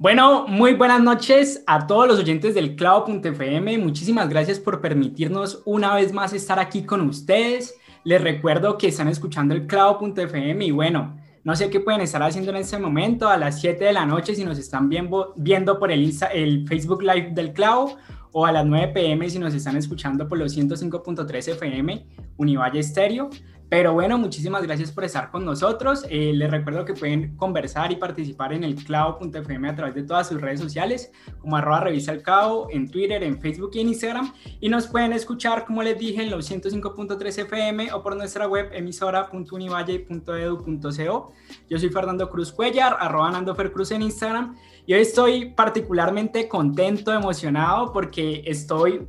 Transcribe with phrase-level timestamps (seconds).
[0.00, 3.78] Bueno, muy buenas noches a todos los oyentes del clavo.fm.
[3.78, 7.74] Muchísimas gracias por permitirnos una vez más estar aquí con ustedes.
[8.04, 12.52] Les recuerdo que están escuchando el clavo.fm y bueno, no sé qué pueden estar haciendo
[12.52, 16.14] en este momento a las 7 de la noche si nos están viendo, por el,
[16.32, 17.96] el Facebook Live del clavo
[18.30, 23.30] o a las 9 pm si nos están escuchando por los 105.3 FM Univalle Estéreo.
[23.68, 26.06] Pero bueno, muchísimas gracias por estar con nosotros.
[26.08, 30.28] Eh, les recuerdo que pueden conversar y participar en el clavo.fm a través de todas
[30.28, 34.32] sus redes sociales, como arroba revisa el clavo, en Twitter, en Facebook y en Instagram.
[34.60, 38.70] Y nos pueden escuchar, como les dije, en los 105.3 FM o por nuestra web
[38.72, 41.32] emisora.univalle.edu.co.
[41.68, 44.56] Yo soy Fernando Cruz Cuellar, arroba Nando Cruz en Instagram.
[44.86, 49.06] Y hoy estoy particularmente contento, emocionado, porque estoy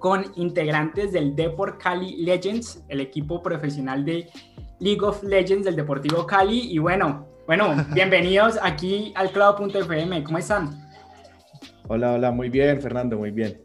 [0.00, 4.28] con integrantes del Deport Cali Legends, el equipo profesional de
[4.80, 6.72] League of Legends del Deportivo Cali.
[6.72, 10.24] Y bueno, bueno, bienvenidos aquí al Clavo.fm.
[10.24, 10.70] ¿Cómo están?
[11.86, 13.60] Hola, hola, muy bien, Fernando, muy bien.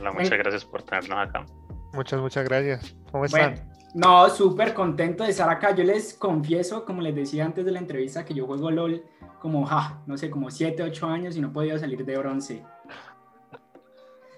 [0.00, 1.44] Hola, muchas gracias por tenernos acá.
[1.92, 2.96] Muchas, muchas gracias.
[3.12, 3.54] ¿Cómo están?
[3.94, 5.74] no, súper contento de estar acá.
[5.74, 9.04] Yo les confieso, como les decía antes de la entrevista, que yo juego LOL
[9.40, 12.64] como, ja, no sé, como 7, 8 años y no he podido salir de bronce.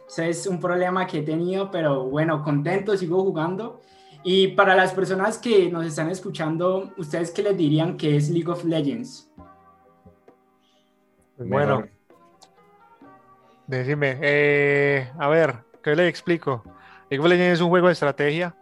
[0.08, 3.80] Ese es un problema que he tenido, pero bueno, contento, sigo jugando.
[4.24, 8.50] Y para las personas que nos están escuchando, ¿ustedes qué les dirían que es League
[8.50, 9.30] of Legends?
[11.36, 11.86] Bueno,
[13.66, 16.64] decime, eh, a ver, ¿qué le explico?
[17.10, 18.56] League of Legends es un juego de estrategia,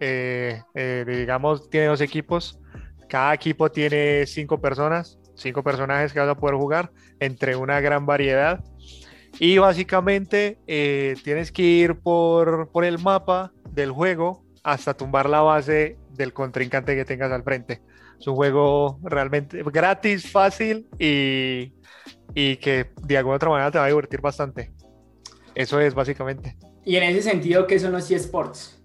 [0.00, 2.58] eh, eh, digamos, tiene dos equipos,
[3.08, 6.90] cada equipo tiene cinco personas, cinco personajes que vas a poder jugar
[7.20, 8.62] entre una gran variedad.
[9.38, 15.42] Y básicamente eh, tienes que ir por, por el mapa del juego hasta tumbar la
[15.42, 17.82] base del contrincante que tengas al frente.
[18.18, 21.74] Es un juego realmente gratis, fácil y,
[22.34, 24.72] y que de alguna otra manera te va a divertir bastante.
[25.54, 26.56] Eso es básicamente.
[26.84, 28.82] Y en ese sentido, ¿qué son los eSports?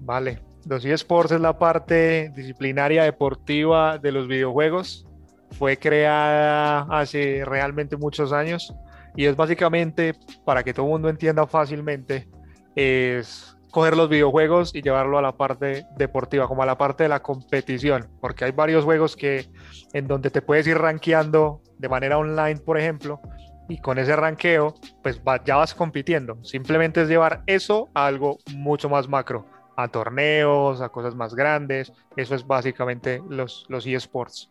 [0.00, 5.06] Vale, los eSports es la parte disciplinaria deportiva de los videojuegos.
[5.52, 8.74] Fue creada hace realmente muchos años
[9.16, 12.28] y es básicamente, para que todo el mundo entienda fácilmente,
[12.74, 17.08] es coger los videojuegos y llevarlo a la parte deportiva, como a la parte de
[17.08, 19.46] la competición, porque hay varios juegos que
[19.92, 23.20] en donde te puedes ir rankeando de manera online, por ejemplo,
[23.68, 26.42] y con ese ranqueo, pues ya vas compitiendo.
[26.44, 29.46] Simplemente es llevar eso a algo mucho más macro,
[29.76, 31.92] a torneos, a cosas más grandes.
[32.16, 34.50] Eso es básicamente los, los eSports.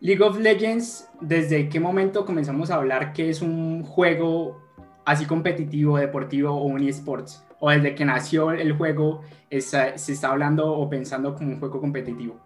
[0.00, 4.62] League of Legends, ¿desde qué momento comenzamos a hablar que es un juego
[5.04, 7.44] así competitivo, deportivo o un esports?
[7.58, 12.38] ¿O desde que nació el juego se está hablando o pensando como un juego competitivo?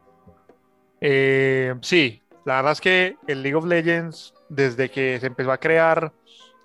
[1.02, 5.58] Eh, sí, la verdad es que el League of Legends, desde que se empezó a
[5.58, 6.10] crear,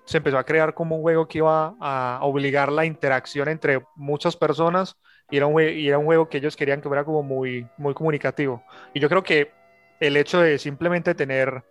[0.06, 4.36] se empezó a crear como un juego que iba a obligar la interacción entre muchas
[4.36, 4.96] personas
[5.30, 7.92] y era un, y era un juego que ellos querían que fuera como muy, muy
[7.92, 8.62] comunicativo.
[8.94, 9.57] Y yo creo que
[10.00, 11.62] el hecho de simplemente tener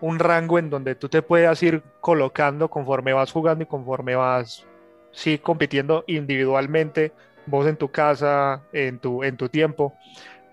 [0.00, 4.66] un rango en donde tú te puedas ir colocando conforme vas jugando y conforme vas
[5.12, 7.12] sí compitiendo individualmente,
[7.46, 9.94] vos en tu casa, en tu, en tu tiempo,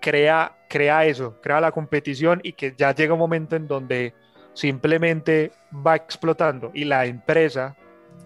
[0.00, 4.14] crea, crea eso, crea la competición y que ya llega un momento en donde
[4.54, 7.76] simplemente va explotando y la empresa,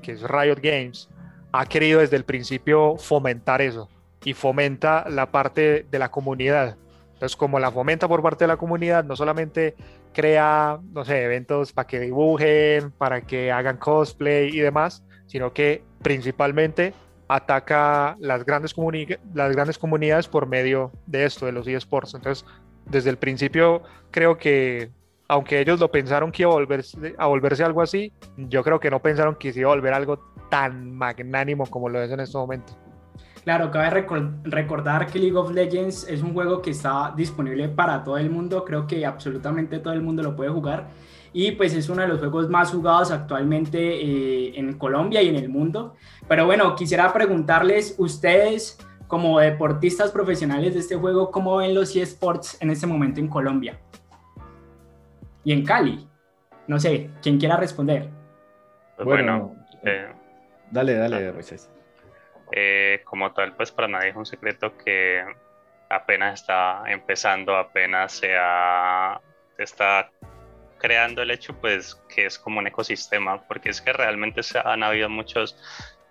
[0.00, 1.08] que es Riot Games,
[1.52, 3.88] ha querido desde el principio fomentar eso
[4.24, 6.76] y fomenta la parte de la comunidad.
[7.22, 9.76] Entonces, como la fomenta por parte de la comunidad, no solamente
[10.12, 15.84] crea, no sé, eventos para que dibujen, para que hagan cosplay y demás, sino que
[16.02, 16.94] principalmente
[17.28, 22.14] ataca las grandes, comunidades por medio de esto, de los eSports.
[22.14, 22.44] Entonces,
[22.86, 24.90] desde el principio creo que,
[25.28, 28.90] aunque ellos lo pensaron que iba a volverse, a volverse algo así, yo creo que
[28.90, 30.18] no pensaron que se iba a volver algo
[30.50, 32.72] tan magnánimo como lo es en este momento.
[33.44, 34.06] Claro, cabe
[34.44, 38.64] recordar que League of Legends es un juego que está disponible para todo el mundo,
[38.64, 40.86] creo que absolutamente todo el mundo lo puede jugar
[41.32, 45.36] y pues es uno de los juegos más jugados actualmente eh, en Colombia y en
[45.36, 45.94] el mundo.
[46.28, 48.78] Pero bueno, quisiera preguntarles ustedes
[49.08, 53.78] como deportistas profesionales de este juego, ¿cómo ven los eSports en este momento en Colombia?
[55.44, 56.08] y en Cali.
[56.66, 58.08] No sé, ¿quién quiera responder?
[58.96, 60.08] Pues bueno, eh,
[60.70, 61.68] dale, dale, ah, Moisés.
[62.52, 65.24] Eh, como tal, pues para nadie es un secreto que
[65.88, 68.34] apenas está empezando, apenas se
[69.58, 70.10] está
[70.78, 74.82] creando el hecho, pues que es como un ecosistema, porque es que realmente se han
[74.82, 75.56] habido muchos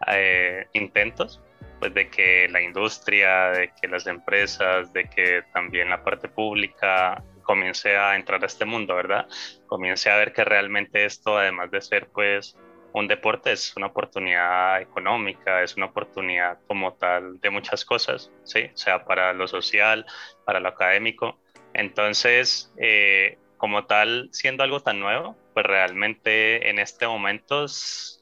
[0.08, 1.42] eh, intentos
[1.80, 7.24] pues de que la industria, de que las empresas, de que también la parte pública
[7.42, 9.28] comience a entrar a este mundo, ¿verdad?
[9.66, 12.56] Comience a ver que realmente esto, además de ser pues
[12.94, 18.70] un deporte, es una oportunidad económica, es una oportunidad como tal de muchas cosas, ¿sí?
[18.74, 20.06] O sea, para lo social,
[20.46, 21.40] para lo académico.
[21.74, 27.66] Entonces, eh, como tal, siendo algo tan nuevo, pues realmente en este momento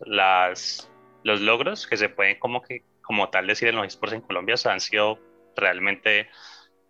[0.05, 0.91] las,
[1.23, 4.55] los logros que se pueden como que como tal decir en los esports en Colombia
[4.65, 5.19] han sido
[5.55, 6.29] realmente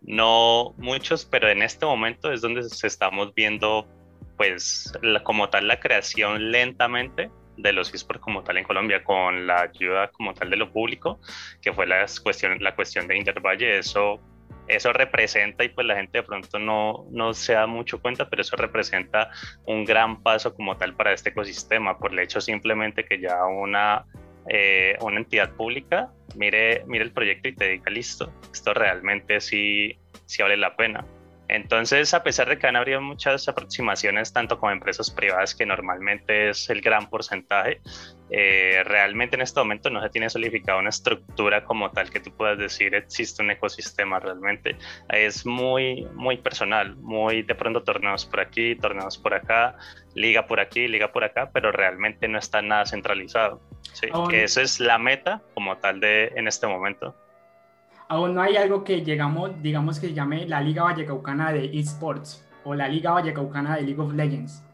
[0.02, 3.86] no muchos, pero en este momento es donde se estamos viendo
[4.36, 4.92] pues
[5.22, 7.30] como tal la creación lentamente
[7.62, 11.20] de los esports como tal en Colombia con la ayuda como tal de lo público,
[11.60, 14.20] que fue la cuestión, la cuestión de Intervalle, eso
[14.68, 18.42] eso representa, y pues la gente de pronto no, no se da mucho cuenta, pero
[18.42, 19.30] eso representa
[19.66, 24.04] un gran paso como tal para este ecosistema, por el hecho simplemente que ya una,
[24.48, 29.98] eh, una entidad pública mire, mire el proyecto y te diga, listo, esto realmente sí,
[30.26, 31.04] sí vale la pena.
[31.52, 36.50] Entonces, a pesar de que han habido muchas aproximaciones, tanto con empresas privadas, que normalmente
[36.50, 37.80] es el gran porcentaje,
[38.30, 42.30] eh, realmente en este momento no se tiene solidificado una estructura como tal que tú
[42.30, 44.76] puedas decir existe un ecosistema realmente.
[45.08, 49.76] Es muy, muy personal, muy de pronto torneos por aquí, torneos por acá,
[50.14, 53.60] liga por aquí, liga por acá, pero realmente no está nada centralizado.
[53.92, 57.16] Sí, que esa es la meta como tal de en este momento
[58.10, 62.44] aún no hay algo que llegamos, digamos que se llame la Liga Vallecaucana de eSports
[62.64, 64.64] o la Liga Vallecaucana de League of Legends.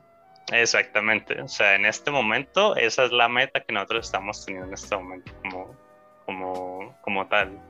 [0.52, 4.74] Exactamente, o sea, en este momento esa es la meta que nosotros estamos teniendo en
[4.74, 5.76] este momento como,
[6.24, 7.60] como, como tal.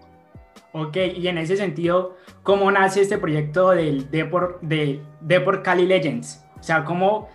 [0.71, 6.47] Ok, y en ese sentido, ¿cómo nace este proyecto del Deport, de Deport Cali Legends?
[6.61, 7.29] O sea, ¿cómo,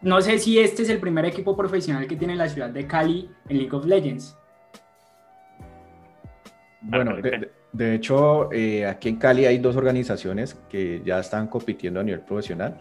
[0.00, 3.30] no sé si este es el primer equipo profesional que tiene la ciudad de Cali
[3.50, 4.38] en League of Legends.
[6.80, 12.00] Bueno, de, de hecho, eh, aquí en Cali hay dos organizaciones que ya están compitiendo
[12.00, 12.78] a nivel profesional.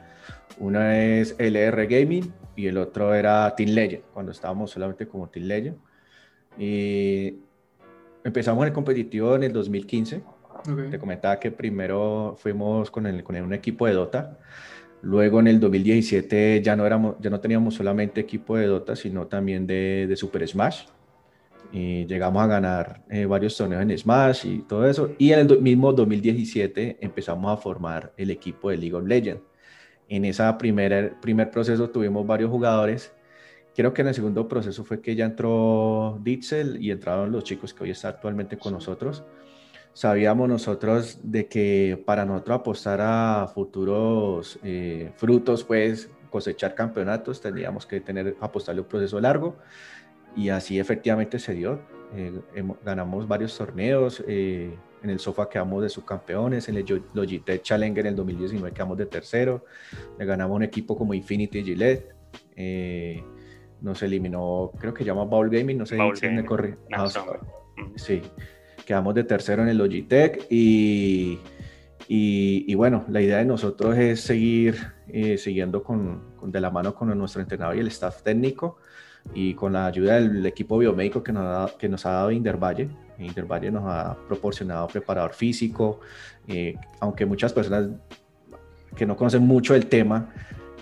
[0.60, 5.48] Una es LR Gaming y el otro era Team Legend, cuando estábamos solamente como Team
[5.48, 5.78] Legend.
[6.60, 7.40] Y
[8.24, 10.24] empezamos el competitivo en el 2015.
[10.92, 14.38] Te comentaba que primero fuimos con, el, con un equipo de Dota.
[15.01, 19.28] Luego en el 2017 ya no, éramos, ya no teníamos solamente equipo de Dota, sino
[19.28, 20.86] también de, de Super Smash
[21.74, 25.10] y llegamos a ganar eh, varios torneos en Smash y todo eso.
[25.18, 29.42] Y en el mismo 2017 empezamos a formar el equipo de League of Legends.
[30.08, 33.12] En ese primer, primer proceso tuvimos varios jugadores.
[33.75, 37.74] Creo que en el segundo proceso fue que ya entró Ditzel y entraron los chicos
[37.74, 39.24] que hoy están actualmente con nosotros.
[39.94, 47.88] Sabíamos nosotros de que para nosotros apostar a futuros eh, frutos, pues cosechar campeonatos, tendríamos
[47.88, 49.58] que tener apostarle un proceso largo
[50.35, 51.80] y así efectivamente se dio.
[52.16, 52.31] Eh,
[52.83, 54.23] ganamos varios torneos.
[54.28, 56.69] Eh, en el sofá quedamos de subcampeones.
[56.69, 59.66] En el Logitech Challenger en el 2019 quedamos de tercero.
[60.18, 62.13] Le ganamos un equipo como Infinity Gillette.
[62.56, 63.23] Eh,
[63.81, 66.78] nos eliminó, creo que llama Bowl Gaming, no sé si me corre.
[66.94, 67.07] Ah,
[67.95, 68.21] sí,
[68.85, 71.37] quedamos de tercero en el Logitech y,
[72.07, 74.78] y, bueno, la idea de nosotros es seguir
[75.37, 78.78] siguiendo con, de la mano con nuestro entrenador y el staff técnico
[79.33, 82.89] y con la ayuda del equipo biomédico que nos ha, que nos ha dado Indervalle.
[83.19, 85.99] Indervalle nos ha proporcionado preparador físico,
[86.47, 87.89] eh, aunque muchas personas
[88.95, 90.30] que no conocen mucho el tema,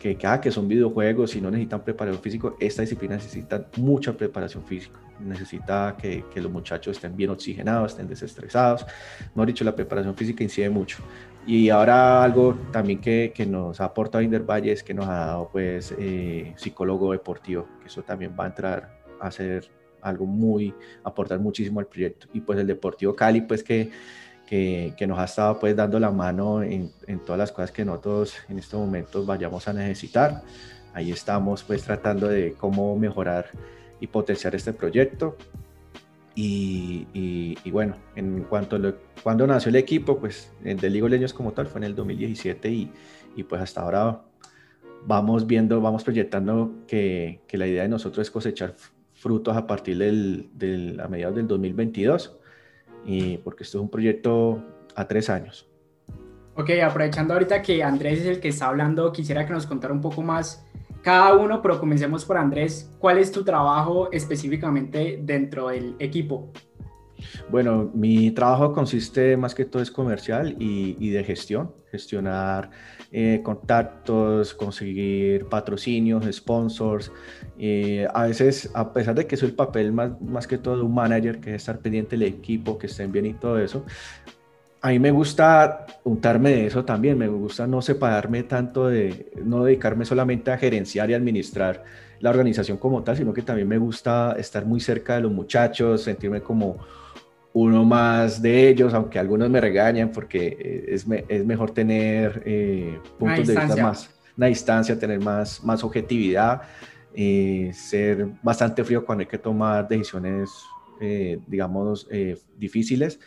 [0.02, 4.66] que, ah, que son videojuegos y no necesitan preparador físico, esta disciplina necesita mucha preparación
[4.66, 8.86] física, necesita que, que los muchachos estén bien oxigenados, estén desestresados,
[9.36, 10.98] no dicho, la preparación física incide mucho.
[11.46, 15.26] Y ahora algo también que, que nos ha aportado Inder Valle es que nos ha
[15.26, 19.70] dado pues eh, psicólogo deportivo, que eso también va a entrar a ser
[20.02, 22.28] algo muy, aportar muchísimo al proyecto.
[22.34, 23.92] Y pues el Deportivo Cali pues que,
[24.48, 27.86] que, que nos ha estado pues dando la mano en, en, todas las cosas que
[27.86, 30.44] nosotros en estos momentos vayamos a necesitar.
[30.94, 33.50] Ahí estamos pues tratando de cómo mejorar
[34.00, 35.38] y potenciar este proyecto.
[36.34, 41.10] Y, y, bueno, en cuanto a lo, cuando nació el equipo, pues el de Ligo
[41.10, 42.92] Leños como tal fue en el 2017 y,
[43.36, 44.22] y, pues hasta ahora
[45.06, 48.76] vamos viendo, vamos proyectando que, que, la idea de nosotros es cosechar
[49.14, 52.38] frutos a partir del, del, a mediados del 2022,
[53.06, 54.64] y porque esto es un proyecto
[54.96, 55.68] a tres años.
[56.56, 60.02] Ok, aprovechando ahorita que Andrés es el que está hablando, quisiera que nos contara un
[60.02, 60.66] poco más
[61.02, 62.92] cada uno, pero comencemos por Andrés.
[63.00, 66.52] ¿Cuál es tu trabajo específicamente dentro del equipo?
[67.50, 72.72] Bueno, mi trabajo consiste más que todo es comercial y, de gestión, gestionar
[73.12, 77.12] eh, contactos, conseguir patrocinios, sponsors.
[77.60, 80.84] Eh, a veces, a pesar de que soy el papel más, más que todo de
[80.84, 83.86] un manager, que es estar pendiente del equipo, que estén bien y todo eso,
[84.82, 89.64] a mí me gusta untarme de eso también, me gusta no separarme tanto de, no
[89.64, 91.84] dedicarme solamente a gerenciar y administrar
[92.20, 96.04] la organización como tal, sino que también me gusta estar muy cerca de los muchachos,
[96.04, 96.78] sentirme como
[97.54, 103.00] uno más de ellos, aunque algunos me regañan porque eh, es, es mejor tener eh,
[103.20, 106.62] puntos de vista más, una distancia, tener más, más objetividad,
[107.14, 110.50] eh, ser bastante frío cuando hay que tomar decisiones,
[111.48, 112.08] digamos,
[112.60, 113.20] difíciles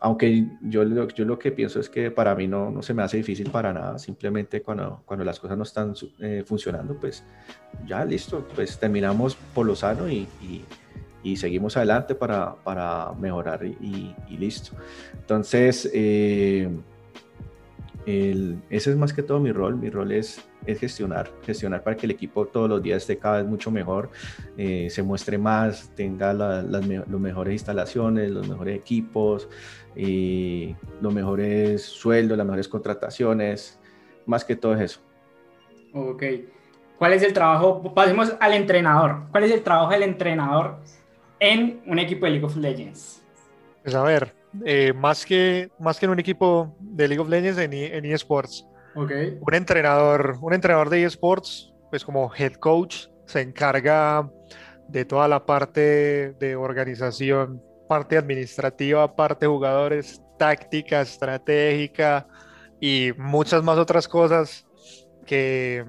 [0.00, 3.16] aunque yo, yo lo que pienso es que para mí no, no se me hace
[3.16, 7.24] difícil para nada, simplemente cuando, cuando las cosas no están eh, funcionando, pues
[7.86, 10.64] ya listo, pues terminamos por lo sano y, y,
[11.36, 14.74] seguimos adelante para, para mejorar y, listo.
[15.12, 16.70] Entonces, eh,
[18.06, 22.06] ese es más que todo mi rol, mi rol es, es gestionar, gestionar para que
[22.06, 24.10] el equipo todos los días esté cada vez mucho mejor,
[24.56, 29.48] eh, se muestre más, tenga las, las mejores instalaciones, los mejores equipos,
[29.96, 33.80] y los mejores sueldos, las mejores contrataciones,
[34.26, 35.00] más que todo eso.
[35.92, 36.22] Ok.
[36.98, 37.94] ¿Cuál es el trabajo?
[37.94, 39.22] Pasemos al entrenador.
[39.30, 40.78] ¿Cuál es el trabajo del entrenador
[41.38, 43.22] en un equipo de League of Legends?
[43.82, 47.58] Pues a ver, eh, más, que, más que en un equipo de League of Legends
[47.58, 48.66] en, en eSports.
[48.94, 49.38] Okay.
[49.40, 54.28] Un entrenador, un entrenador de eSports, pues como head coach, se encarga
[54.88, 62.26] de toda la parte de organización parte administrativa, parte jugadores, táctica, estratégica
[62.80, 64.66] y muchas más otras cosas
[65.26, 65.84] que,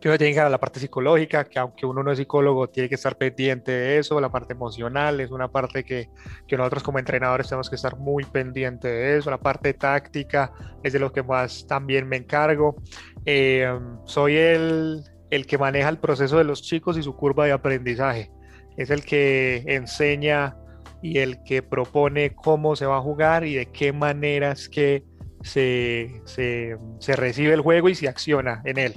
[0.00, 2.88] que uno tiene que a la parte psicológica, que aunque uno no es psicólogo, tiene
[2.88, 6.10] que estar pendiente de eso, la parte emocional es una parte que,
[6.46, 10.52] que nosotros como entrenadores tenemos que estar muy pendiente de eso, la parte táctica
[10.82, 12.76] es de lo que más también me encargo.
[13.24, 17.52] Eh, soy el, el que maneja el proceso de los chicos y su curva de
[17.52, 18.30] aprendizaje.
[18.76, 20.56] Es el que enseña
[21.02, 25.04] y el que propone cómo se va a jugar y de qué maneras que
[25.42, 28.94] se, se, se recibe el juego y se acciona en él.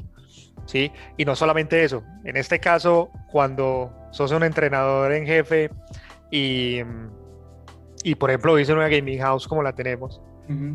[0.65, 0.91] ¿sí?
[1.17, 5.71] Y no solamente eso, en este caso, cuando sos un entrenador en jefe
[6.31, 6.81] y,
[8.03, 10.21] y por ejemplo, dice una gaming house como la tenemos,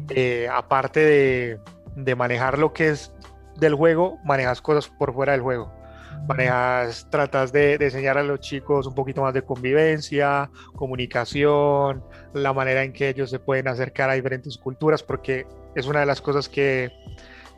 [0.08, 1.58] eh, aparte de,
[1.94, 3.14] de, manejar lo que es
[3.56, 5.79] del juego, manejas cosas por fuera del juego
[6.26, 12.84] manejas, tratas de, enseñar a los chicos un poquito más de convivencia, comunicación, la manera
[12.84, 16.48] en que ellos se pueden acercar a diferentes culturas, porque es una de las cosas
[16.48, 16.90] que,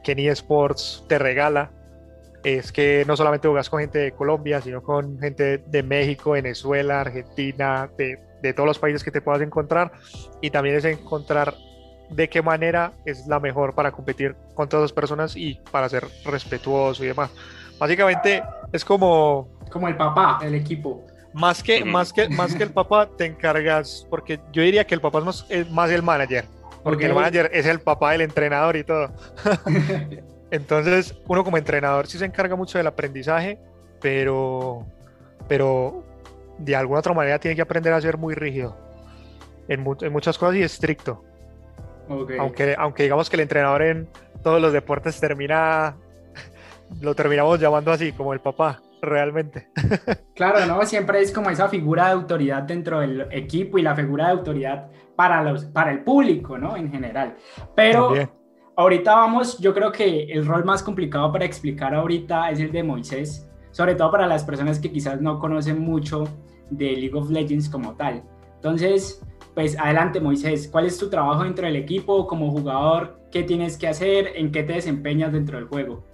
[0.02, 1.70] que eSports te regala,
[2.44, 7.00] es que no solamente juegas con gente de Colombia, sino con gente de México, Venezuela,
[7.00, 9.92] Argentina, de, de todos los países que te puedas encontrar,
[10.40, 11.54] y también es encontrar
[12.10, 16.06] de qué manera es la mejor para competir con todas las personas y para ser
[16.24, 17.30] respetuoso y demás.
[17.82, 19.48] Básicamente es como...
[19.68, 21.04] Como el papá del equipo.
[21.32, 25.00] Más que, más, que, más que el papá te encargas, porque yo diría que el
[25.00, 25.24] papá es
[25.68, 26.44] más, el manager,
[26.84, 29.10] porque el manager es el papá del entrenador y todo.
[30.52, 33.58] Entonces, uno como entrenador sí se encarga mucho del aprendizaje,
[34.00, 34.86] pero,
[35.48, 36.04] pero
[36.58, 38.76] de alguna otra manera tiene que aprender a ser muy rígido
[39.66, 41.24] en, en muchas cosas y estricto.
[42.38, 44.08] Aunque, aunque digamos que el entrenador en
[44.44, 45.96] todos los deportes termina
[47.00, 49.68] lo terminamos llamando así, como el papá, realmente.
[50.34, 50.84] Claro, ¿no?
[50.86, 54.88] Siempre es como esa figura de autoridad dentro del equipo y la figura de autoridad
[55.14, 56.76] para, los, para el público, ¿no?
[56.76, 57.36] En general.
[57.76, 58.14] Pero
[58.76, 62.82] ahorita vamos, yo creo que el rol más complicado para explicar ahorita es el de
[62.82, 66.24] Moisés, sobre todo para las personas que quizás no conocen mucho
[66.70, 68.22] de League of Legends como tal.
[68.54, 69.22] Entonces,
[69.54, 73.20] pues adelante Moisés, ¿cuál es tu trabajo dentro del equipo como jugador?
[73.30, 74.32] ¿Qué tienes que hacer?
[74.34, 76.04] ¿En qué te desempeñas dentro del juego?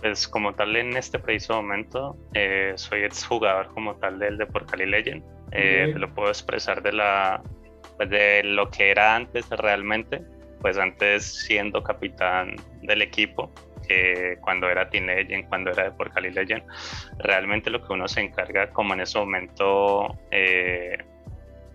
[0.00, 4.86] Pues como tal en este preciso momento eh, soy exjugador como tal del de Cali
[4.86, 5.22] Legend.
[5.52, 7.42] Eh, Lo puedo expresar de, la,
[7.96, 10.22] pues, de lo que era antes realmente,
[10.60, 13.52] pues antes siendo capitán del equipo,
[14.40, 16.64] cuando era Team Legend, cuando era de Cali Legend,
[17.18, 20.16] realmente lo que uno se encarga como en ese momento...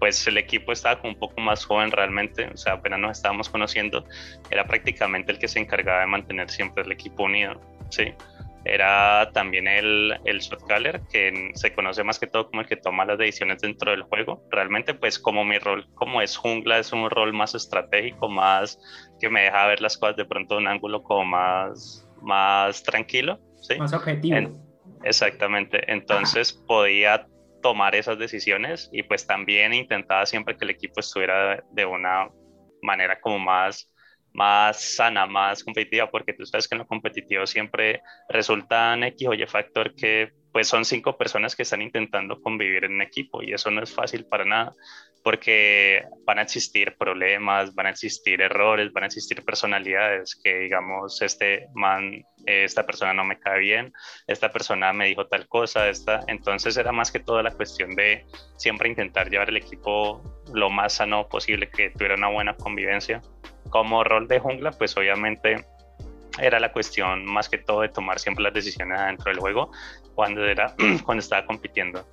[0.01, 3.48] Pues el equipo estaba como un poco más joven realmente, o sea, apenas nos estábamos
[3.48, 4.03] conociendo,
[4.50, 8.13] era prácticamente el que se encargaba de mantener siempre el equipo unido, ¿sí?
[8.63, 13.05] era también el, el shotcaller, que se conoce más que todo como el que toma
[13.05, 14.43] las decisiones dentro del juego.
[14.51, 18.79] Realmente, pues como mi rol como es jungla, es un rol más estratégico, más
[19.20, 23.39] que me deja ver las cosas de pronto de un ángulo como más, más tranquilo.
[23.62, 23.77] ¿sí?
[23.77, 24.51] Más objetivo.
[25.03, 25.91] exactamente.
[25.91, 27.25] Entonces podía
[27.62, 32.30] tomar esas decisiones y pues también intentaba siempre que el equipo estuviera de una
[32.82, 33.91] manera como más
[34.34, 39.34] más sana, más competitiva, porque tú sabes que en lo competitivo siempre resultan X o
[39.34, 43.53] Y factor que pues son cinco personas que están intentando convivir en un equipo y
[43.53, 44.74] eso no es fácil para nada,
[45.24, 51.22] porque van a existir problemas, van a existir errores, van a existir personalidades que digamos,
[51.22, 53.94] este man, esta persona no me cae bien,
[54.28, 58.25] esta persona me dijo tal cosa, esta, entonces era más que todo la cuestión de
[58.58, 60.22] siempre intentar llevar el equipo
[60.54, 63.22] lo más sano posible, que tuviera una buena convivencia
[63.70, 65.66] como rol de jungla, pues obviamente
[66.40, 69.72] era la cuestión más que todo de tomar siempre las decisiones dentro del juego
[70.16, 70.74] cuando, era,
[71.06, 72.06] cuando estaba compitiendo.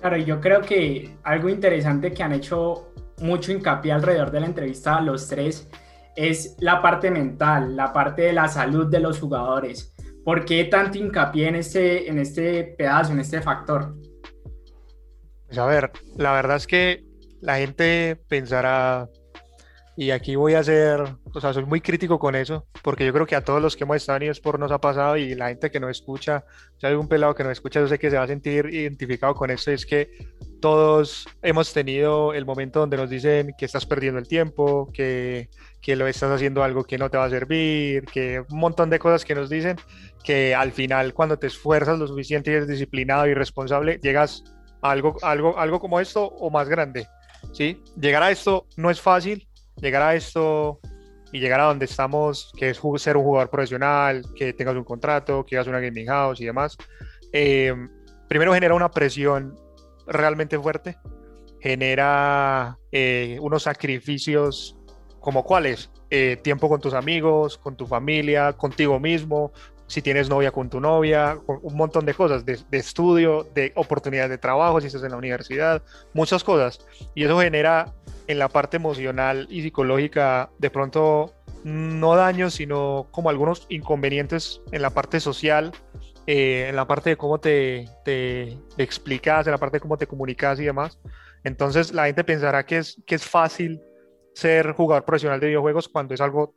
[0.00, 4.96] Claro, yo creo que algo interesante que han hecho mucho hincapié alrededor de la entrevista
[4.96, 5.68] a los tres
[6.14, 9.94] es la parte mental, la parte de la salud de los jugadores.
[10.24, 13.94] ¿Por qué tanto hincapié en este, en este pedazo, en este factor?
[15.46, 17.04] Pues a ver, la verdad es que
[17.40, 19.08] la gente pensará,
[20.00, 21.00] y aquí voy a ser,
[21.34, 23.82] o sea, soy muy crítico con eso, porque yo creo que a todos los que
[23.82, 26.44] hemos estado en eSport nos ha pasado y la gente que no escucha,
[26.76, 29.34] si hay un pelado que no escucha, yo sé que se va a sentir identificado
[29.34, 30.08] con esto, es que
[30.60, 35.48] todos hemos tenido el momento donde nos dicen que estás perdiendo el tiempo, que,
[35.82, 39.00] que lo estás haciendo algo que no te va a servir, que un montón de
[39.00, 39.78] cosas que nos dicen,
[40.22, 44.44] que al final cuando te esfuerzas lo suficiente y eres disciplinado y responsable, llegas
[44.80, 47.08] a algo, algo, algo como esto o más grande.
[47.52, 47.82] ¿sí?
[48.00, 49.47] Llegar a esto no es fácil,
[49.80, 50.80] llegar a esto
[51.32, 55.44] y llegar a donde estamos, que es ser un jugador profesional, que tengas un contrato,
[55.44, 56.76] que hagas una gaming house y demás,
[57.32, 57.74] eh,
[58.28, 59.56] primero genera una presión
[60.06, 60.96] realmente fuerte,
[61.60, 64.76] genera eh, unos sacrificios
[65.20, 69.52] como cuáles, eh, tiempo con tus amigos, con tu familia, contigo mismo,
[69.86, 74.30] si tienes novia con tu novia, un montón de cosas, de, de, estudio, de oportunidades
[74.30, 76.86] de trabajo, si estás en la universidad, muchas cosas.
[77.14, 77.94] Y eso genera
[78.28, 84.82] en la parte emocional y psicológica de pronto no daños, sino como algunos inconvenientes en
[84.82, 85.72] la parte social,
[86.26, 90.06] eh, en la parte de cómo te, te, explicas, en la parte de cómo te
[90.06, 90.98] comunicas y demás.
[91.42, 93.80] Entonces la gente pensará que es, que es fácil
[94.34, 96.54] ser jugador profesional de videojuegos cuando es algo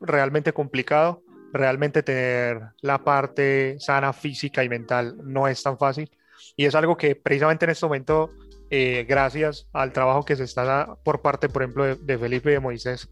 [0.00, 1.22] realmente complicado.
[1.52, 6.10] Realmente tener la parte sana física y mental no es tan fácil.
[6.56, 8.30] Y es algo que precisamente en este momento
[8.70, 13.08] eh, gracias al trabajo que se está por parte, por ejemplo, de, Felipe de Moisés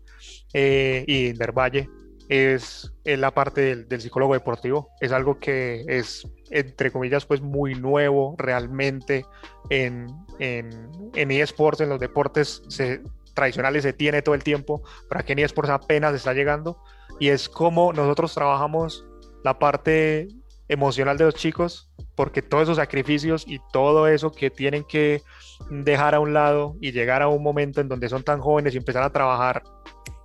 [0.53, 1.89] eh, y del Valle,
[2.29, 4.91] es, la parte del, psicólogo deportivo.
[5.01, 9.27] Es algo que es, entre comillas, pues muy nuevo realmente
[9.71, 10.07] en,
[10.39, 12.63] en, en eSports, en los deportes
[13.35, 16.81] tradicionales se tiene todo el tiempo, para que en eSports apenas está llegando.
[17.21, 19.07] Y es como nosotros trabajamos
[19.45, 20.29] la parte
[20.69, 25.23] emocional de los chicos, porque todos esos sacrificios y todo eso que tienen que
[25.71, 28.79] dejar a un lado y llegar a un momento en donde son tan jóvenes y
[28.79, 29.63] empezar a trabajar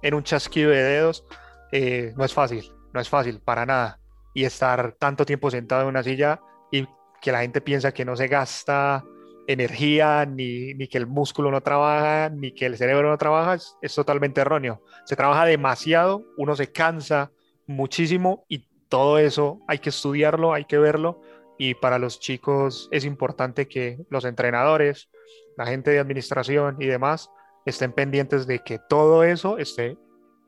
[0.02, 1.25] en un chasquido de dedos,
[1.71, 3.99] eh, no es fácil, no es fácil para nada.
[4.34, 6.39] Y estar tanto tiempo sentado en una silla
[6.71, 6.88] y
[7.21, 9.04] que la gente piensa que no se gasta
[9.47, 13.75] energía, ni, ni que el músculo no trabaja, ni que el cerebro no trabaja, es,
[13.82, 14.84] es totalmente erróneo.
[15.06, 17.32] Se trabaja demasiado, uno se cansa
[17.65, 21.21] muchísimo y todo eso hay que estudiarlo, hay que verlo
[21.58, 25.10] y para los chicos es importante que los entrenadores,
[25.58, 27.30] la gente de administración y demás
[27.65, 29.97] estén pendientes de que todo eso esté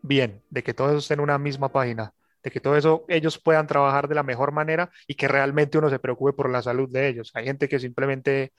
[0.01, 3.37] bien, de que todo eso esté en una misma página, de que todo eso ellos
[3.37, 6.89] puedan trabajar de la mejor manera y que realmente uno se preocupe por la salud
[6.89, 7.31] de ellos.
[7.35, 8.53] Hay gente que simplemente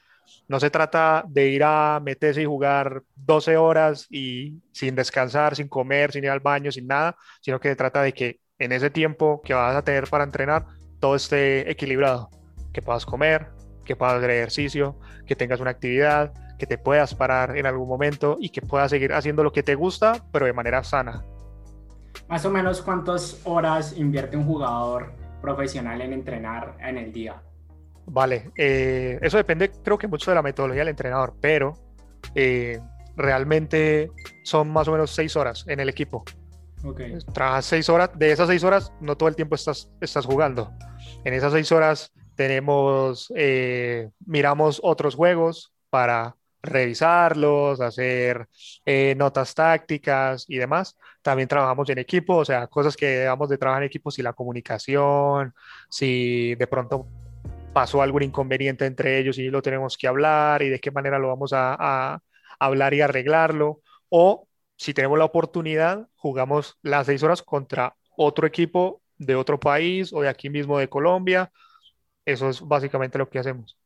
[0.47, 5.68] no se trata de ir a meterse y jugar 12 horas y sin descansar, sin
[5.68, 8.91] comer, sin ir al baño, sin nada, sino que se trata de que en ese
[8.91, 10.67] tiempo que vas a tener para entrenar,
[11.01, 12.31] todo esté equilibrado
[12.73, 13.49] que puedas comer,
[13.85, 18.37] que puedas hacer ejercicio, que tengas una actividad, que te puedas parar en algún momento
[18.41, 21.25] y que puedas seguir haciendo lo que te gusta, pero de manera sana.
[22.29, 27.43] Más o menos cuántas horas invierte un jugador profesional en entrenar en el día.
[28.07, 31.75] Vale, eh, eso depende creo que mucho de la metodología del entrenador, pero
[32.35, 32.81] eh,
[33.17, 34.11] realmente
[34.45, 36.25] son más o menos seis horas en el equipo.
[36.85, 37.16] Okay.
[37.33, 40.73] Trabajas seis horas, de esas seis horas no todo el tiempo estás, estás jugando.
[41.25, 48.49] En esas seis horas tenemos, eh, miramos otros juegos para revisarlos, hacer
[48.85, 50.97] eh, notas tácticas y demás.
[51.23, 54.33] También trabajamos en equipo, o sea, cosas que debamos de trabajar en equipo, si la
[54.33, 55.55] comunicación,
[55.88, 57.07] si de pronto
[57.73, 61.29] pasó algún inconveniente entre ellos y lo tenemos que hablar y de qué manera lo
[61.29, 62.21] vamos a, a
[62.59, 63.81] hablar y arreglarlo.
[64.09, 64.47] O
[64.83, 70.23] si tenemos la oportunidad, jugamos las seis horas contra otro equipo de otro país o
[70.23, 71.53] de aquí mismo de Colombia.
[72.25, 73.79] Eso es básicamente lo que hacemos.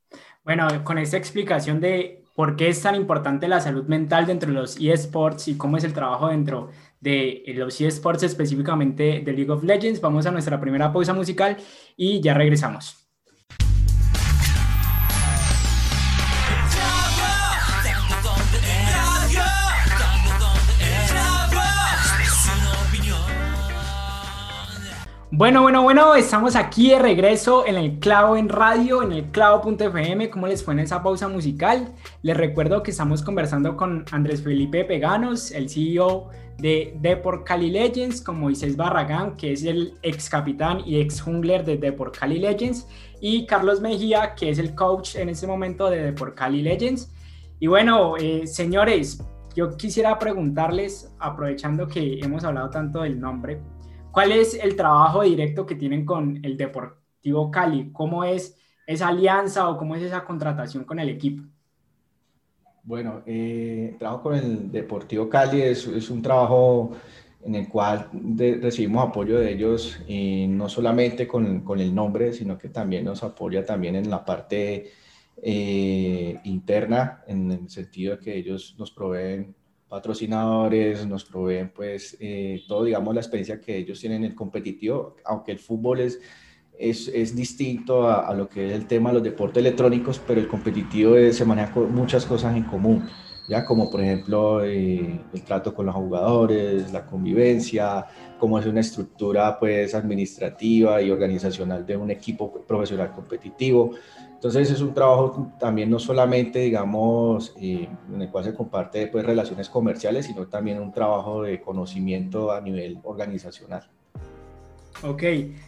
[0.43, 4.55] Bueno, con esta explicación de por qué es tan importante la salud mental dentro de
[4.55, 9.65] los eSports y cómo es el trabajo dentro de los eSports específicamente de League of
[9.65, 11.59] Legends, vamos a nuestra primera pausa musical
[11.95, 13.06] y ya regresamos.
[25.33, 30.31] Bueno, bueno, bueno, estamos aquí de regreso en el clavo en radio, en el clavo.fm.
[30.31, 31.93] ¿Cómo les fue en esa pausa musical?
[32.23, 38.23] Les recuerdo que estamos conversando con Andrés Felipe Peganos, el CEO de Deport Cali Legends,
[38.23, 42.87] con Moisés Barragán, que es el ex capitán y ex jungler de Deport Cali Legends,
[43.21, 47.13] y Carlos Mejía, que es el coach en este momento de Deport Cali Legends.
[47.59, 49.21] Y bueno, eh, señores,
[49.57, 53.61] yo quisiera preguntarles, aprovechando que hemos hablado tanto del nombre,
[54.17, 57.91] ¿Cuál es el trabajo directo que tienen con el Deportivo Cali?
[57.93, 61.43] ¿Cómo es esa alianza o cómo es esa contratación con el equipo?
[62.83, 66.93] Bueno, eh, el trabajo con el Deportivo Cali es, es un trabajo
[67.45, 68.09] en el cual
[68.59, 73.23] recibimos apoyo de ellos y no solamente con, con, el nombre, sino que también nos
[73.23, 74.93] apoya también en la parte
[75.43, 79.55] eh, interna, en el sentido de que ellos nos proveen
[79.89, 85.17] patrocinadores, nos proveen pues eh, todo, digamos, la experiencia que ellos tienen en el competitivo,
[85.25, 86.21] aunque el fútbol es,
[86.79, 90.49] es, es distinto a, lo que es el tema de los deportes electrónicos, pero el
[90.49, 93.09] competitivo se maneja con muchas cosas en común,
[93.49, 98.07] ya como por ejemplo eh, el trato con los jugadores, la convivencia,
[98.39, 103.93] cómo es una estructura pues administrativa y organizacional de un equipo profesional competitivo.
[104.37, 109.25] Entonces es un trabajo también no solamente, digamos, eh, en el cual se comparte pues,
[109.25, 113.89] relaciones comerciales, sino también un trabajo de conocimiento a nivel organizacional.
[115.03, 115.23] Ok,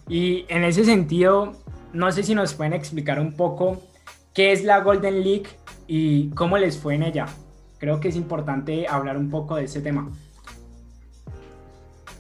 [0.07, 1.55] y en ese sentido,
[1.95, 3.81] no sé si nos pueden explicar un poco
[4.35, 5.49] qué es la Golden League
[5.87, 7.25] y cómo les fue en ella.
[7.79, 10.11] Creo que es importante hablar un poco de ese tema.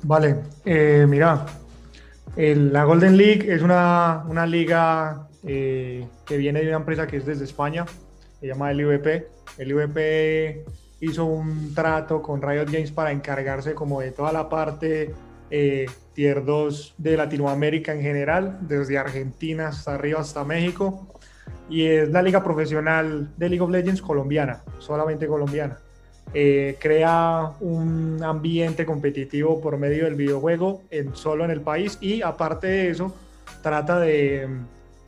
[0.02, 1.44] Vale, eh, mira,
[2.36, 7.26] la Golden League es una, una liga eh, que viene de una empresa que es
[7.26, 7.86] desde España,
[8.40, 9.28] se llama LVP.
[9.58, 10.64] LVP
[11.00, 15.14] hizo un trato con Riot Games para encargarse como de toda la parte
[15.50, 21.08] eh, tier 2 de Latinoamérica en general, desde Argentina hasta arriba hasta México.
[21.70, 25.78] Y es la liga profesional de League of Legends colombiana, solamente colombiana.
[26.34, 32.20] Eh, crea un ambiente competitivo por medio del videojuego en, solo en el país y
[32.20, 33.14] aparte de eso
[33.62, 34.46] trata de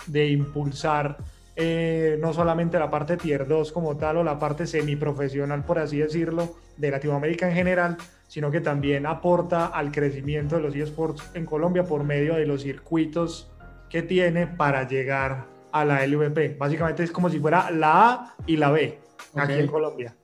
[0.07, 1.19] de impulsar
[1.63, 5.99] eh, no solamente la parte tier 2 como tal o la parte semiprofesional, por así
[5.99, 7.97] decirlo, de Latinoamérica en general,
[8.29, 12.63] sino que también aporta al crecimiento de los eSports en Colombia por medio de los
[12.63, 13.51] circuitos
[13.91, 16.57] que tiene para llegar a la LVP.
[16.57, 18.99] Básicamente es como si fuera la A y la B
[19.35, 20.15] aquí en Colombia.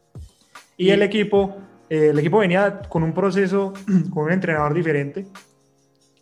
[0.79, 1.57] Y, el equipo,
[1.91, 3.75] eh, el equipo venía con un proceso,
[4.11, 5.27] con un entrenador diferente,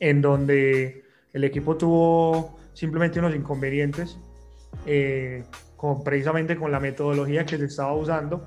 [0.00, 4.18] en donde el equipo tuvo simplemente unos inconvenientes,
[4.84, 5.44] eh,
[5.76, 8.44] con, precisamente con la metodología que se estaba usando.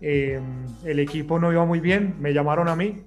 [0.00, 0.40] Eh,
[0.84, 3.02] el equipo no iba muy bien, me llamaron a mí,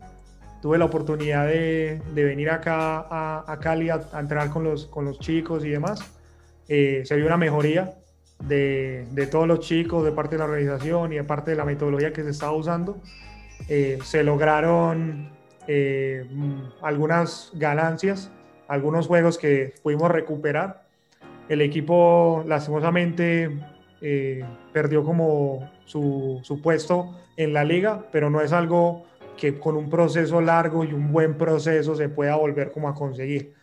[0.62, 5.06] tuve la oportunidad de, de venir acá a, a Cali a, entrenar con los, con
[5.06, 6.12] los chicos y demás.
[6.68, 7.94] Eh, se vio una mejoría
[8.40, 11.66] de, de, todos los chicos, de parte de la organización y de parte de la
[11.66, 13.02] metodología que se estaba usando.
[13.68, 15.30] se lograron
[16.82, 18.32] algunas ganancias
[18.72, 20.86] algunos juegos que pudimos recuperar.
[21.50, 23.60] El equipo lastimosamente
[24.00, 29.04] eh, perdió como su, su, puesto en la liga, pero no es algo
[29.36, 33.54] que con un proceso largo y un buen proceso se pueda volver como a conseguir.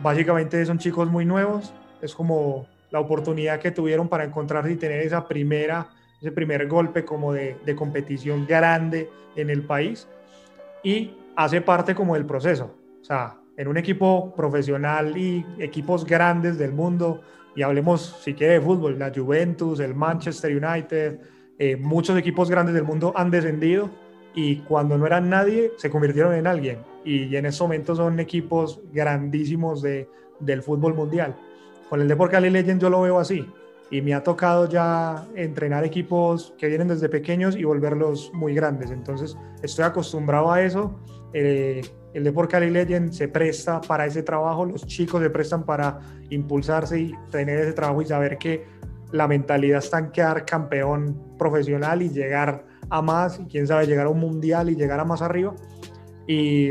[0.00, 5.00] Básicamente son chicos muy nuevos, es como la oportunidad que tuvieron para encontrarse y tener
[5.00, 5.88] esa primera,
[6.20, 10.06] ese primer golpe como de, de competición grande en el país
[10.82, 12.74] y hace parte como del proceso.
[13.00, 17.20] O sea, en un equipo profesional y equipos grandes del mundo,
[17.54, 21.18] y hablemos si quiere de fútbol, la Juventus, el Manchester United,
[21.58, 23.90] eh, muchos equipos grandes del mundo han descendido
[24.32, 28.80] y cuando no eran nadie se convirtieron en alguien y en ese momento son equipos
[28.92, 31.34] grandísimos de, del fútbol mundial.
[31.88, 33.44] Con el Deport Cali Legends yo lo veo así.
[33.90, 38.90] y me ha tocado ya entrenar equipos que vienen desde pequeños y volverlos muy grandes.
[38.90, 40.94] Entonces estoy acostumbrado a eso.
[41.32, 41.80] Eh,
[42.14, 47.00] el Deport Cali Legend se presta para ese trabajo, los chicos se prestan para impulsarse
[47.00, 48.66] y tener ese trabajo y saber que
[49.12, 54.06] la mentalidad está en quedar campeón profesional y llegar a más, y quién sabe, llegar
[54.06, 55.54] a un mundial y llegar a más arriba.
[56.26, 56.70] Y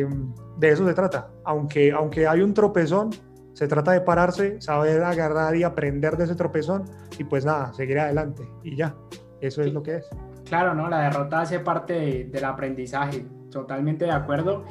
[0.58, 1.30] de eso se trata.
[1.44, 3.12] Aunque, aunque hay un tropezón,
[3.54, 6.86] se trata de pararse, saber agarrar y aprender de ese tropezón
[7.18, 8.96] y pues nada, seguir adelante y ya.
[9.42, 10.10] Eso es lo que es.
[10.46, 10.90] Claro, ¿no?
[10.90, 13.26] La derrota hace parte del aprendizaje.
[13.52, 14.64] Totalmente de acuerdo.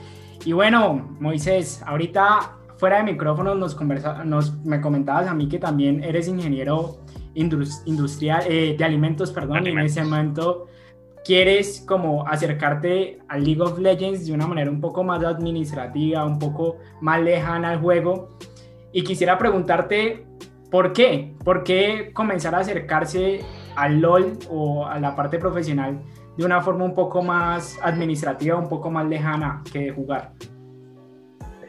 [0.44, 5.59] Y bueno, Moisés, ahorita fuera de micrófonos nos, conversa, nos me comentabas a mí que
[5.59, 6.99] también eres ingeniero
[7.35, 10.66] industrial eh, de alimentos, perdón, y en ese momento
[11.25, 16.38] quieres como acercarte al League of Legends de una manera un poco más administrativa, un
[16.38, 18.38] poco más lejana al juego.
[18.92, 20.25] Y quisiera preguntarte,
[20.70, 21.35] ¿por qué?
[21.44, 23.40] ¿Por qué comenzar a acercarse
[23.75, 26.01] al LOL o a la parte profesional
[26.37, 30.33] de una forma un poco más administrativa, un poco más lejana que jugar?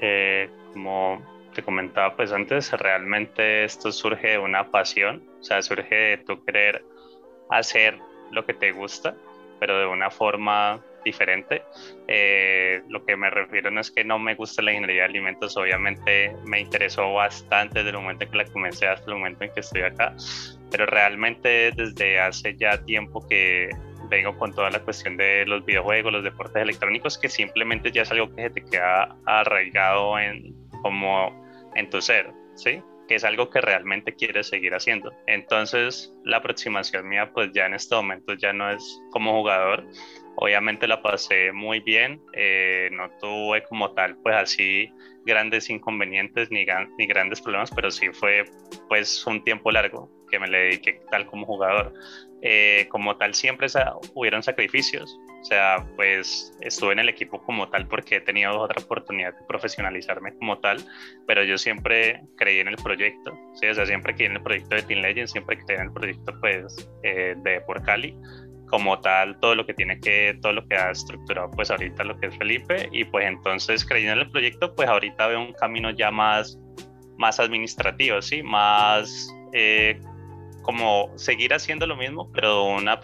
[0.01, 1.21] Eh, como
[1.53, 6.43] te comentaba pues antes, realmente esto surge de una pasión, o sea, surge de tu
[6.43, 6.85] querer
[7.49, 7.97] hacer
[8.31, 9.15] lo que te gusta,
[9.59, 11.63] pero de una forma diferente.
[12.07, 15.57] Eh, lo que me refiero no es que no me guste la ingeniería de alimentos,
[15.57, 19.53] obviamente me interesó bastante desde el momento en que la comencé hasta el momento en
[19.53, 20.13] que estoy acá,
[20.69, 23.69] pero realmente desde hace ya tiempo que
[24.09, 28.11] vengo con toda la cuestión de los videojuegos, los deportes electrónicos, que simplemente ya es
[28.11, 32.81] algo que se te queda arraigado en, como en tu ser, ¿sí?
[33.07, 35.11] que es algo que realmente quieres seguir haciendo.
[35.25, 39.85] Entonces, la aproximación mía, pues ya en este momento ya no es como jugador.
[40.35, 44.91] Obviamente la pasé muy bien, eh, no tuve como tal, pues así
[45.25, 46.65] grandes inconvenientes ni,
[46.97, 48.45] ni grandes problemas, pero sí fue
[48.87, 51.93] pues un tiempo largo que me le dediqué tal como jugador.
[52.43, 53.67] Eh, como tal siempre
[54.13, 58.79] hubieron sacrificios, o sea, pues estuve en el equipo como tal porque he tenido otra
[58.83, 60.77] oportunidad de profesionalizarme como tal,
[61.25, 63.65] pero yo siempre creí en el proyecto, ¿sí?
[63.65, 66.39] o sea, siempre creí en el proyecto de Team Legends, siempre creí en el proyecto
[66.39, 68.15] pues eh, de Por Cali,
[68.67, 72.19] como tal todo lo que tiene que, todo lo que ha estructurado pues ahorita lo
[72.19, 75.89] que es Felipe y pues entonces creyendo en el proyecto pues ahorita veo un camino
[75.89, 76.59] ya más,
[77.17, 78.43] más administrativo, ¿sí?
[78.43, 79.33] Más...
[79.53, 79.99] Eh,
[80.67, 82.99] como seguir haciendo lo mismo, pero una,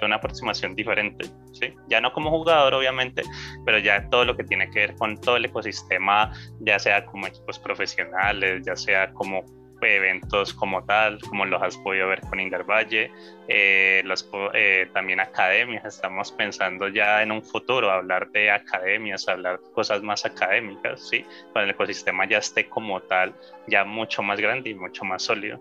[0.00, 1.74] una aproximación diferente, ¿sí?
[1.86, 3.22] Ya no como jugador, obviamente,
[3.66, 7.26] pero ya todo lo que tiene que ver con todo el ecosistema, ya sea como
[7.26, 9.44] equipos profesionales, ya sea como
[9.82, 13.10] eventos como tal, como los has podido ver con Indervalle,
[13.46, 19.60] eh, los, eh, también academias, estamos pensando ya en un futuro, hablar de academias, hablar
[19.60, 21.26] de cosas más académicas, ¿sí?
[21.52, 23.34] Cuando el ecosistema ya esté como tal,
[23.66, 25.60] ya mucho más grande y mucho más sólido.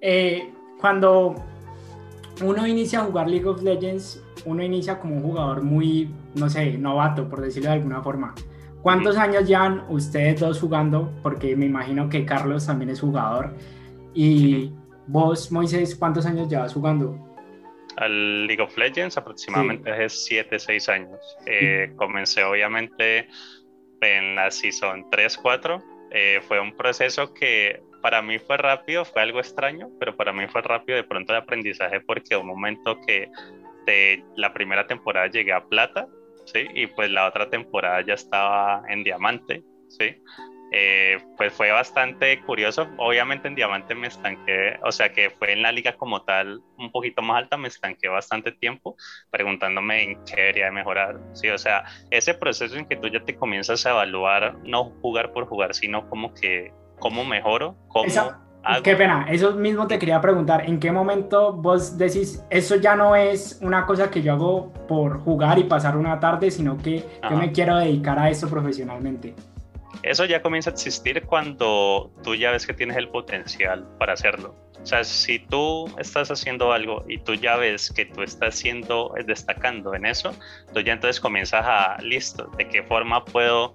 [0.00, 1.34] Eh, cuando
[2.42, 6.76] uno inicia a jugar League of Legends, uno inicia como un jugador muy, no sé,
[6.78, 8.34] novato, por decirlo de alguna forma.
[8.82, 11.12] ¿Cuántos años llevan ustedes dos jugando?
[11.22, 13.54] Porque me imagino que Carlos también es jugador.
[14.14, 14.72] Y
[15.08, 17.18] vos, Moisés, ¿cuántos años llevas jugando?
[17.96, 21.18] Al League of Legends aproximadamente hace 7, 6 años.
[21.46, 23.26] Eh, comencé obviamente
[24.00, 25.82] en la Season 3, 4.
[26.12, 30.46] Eh, fue un proceso que para mí fue rápido, fue algo extraño, pero para mí
[30.46, 33.28] fue rápido de pronto de aprendizaje porque un momento que
[33.84, 36.06] de la primera temporada llegué a plata,
[36.44, 36.68] ¿sí?
[36.72, 40.22] Y pues la otra temporada ya estaba en diamante, ¿sí?
[40.70, 42.88] Eh, pues fue bastante curioso.
[42.96, 46.92] Obviamente en diamante me estanqué, o sea que fue en la liga como tal un
[46.92, 48.94] poquito más alta, me estanqué bastante tiempo
[49.32, 51.18] preguntándome en qué debería mejorar.
[51.32, 55.32] Sí, o sea, ese proceso en que tú ya te comienzas a evaluar, no jugar
[55.32, 58.06] por jugar, sino como que cómo mejoro, cómo...
[58.82, 63.14] Qué pena, eso mismo te quería preguntar, ¿en qué momento vos decís, eso ya no
[63.14, 67.36] es una cosa que yo hago por jugar y pasar una tarde, sino que yo
[67.36, 69.34] me quiero dedicar a eso profesionalmente?
[70.02, 74.54] Eso ya comienza a existir cuando tú ya ves que tienes el potencial para hacerlo.
[74.82, 79.14] O sea, si tú estás haciendo algo y tú ya ves que tú estás siendo,
[79.26, 80.32] destacando en eso,
[80.72, 83.74] tú ya entonces comienzas a, listo, ¿de qué forma puedo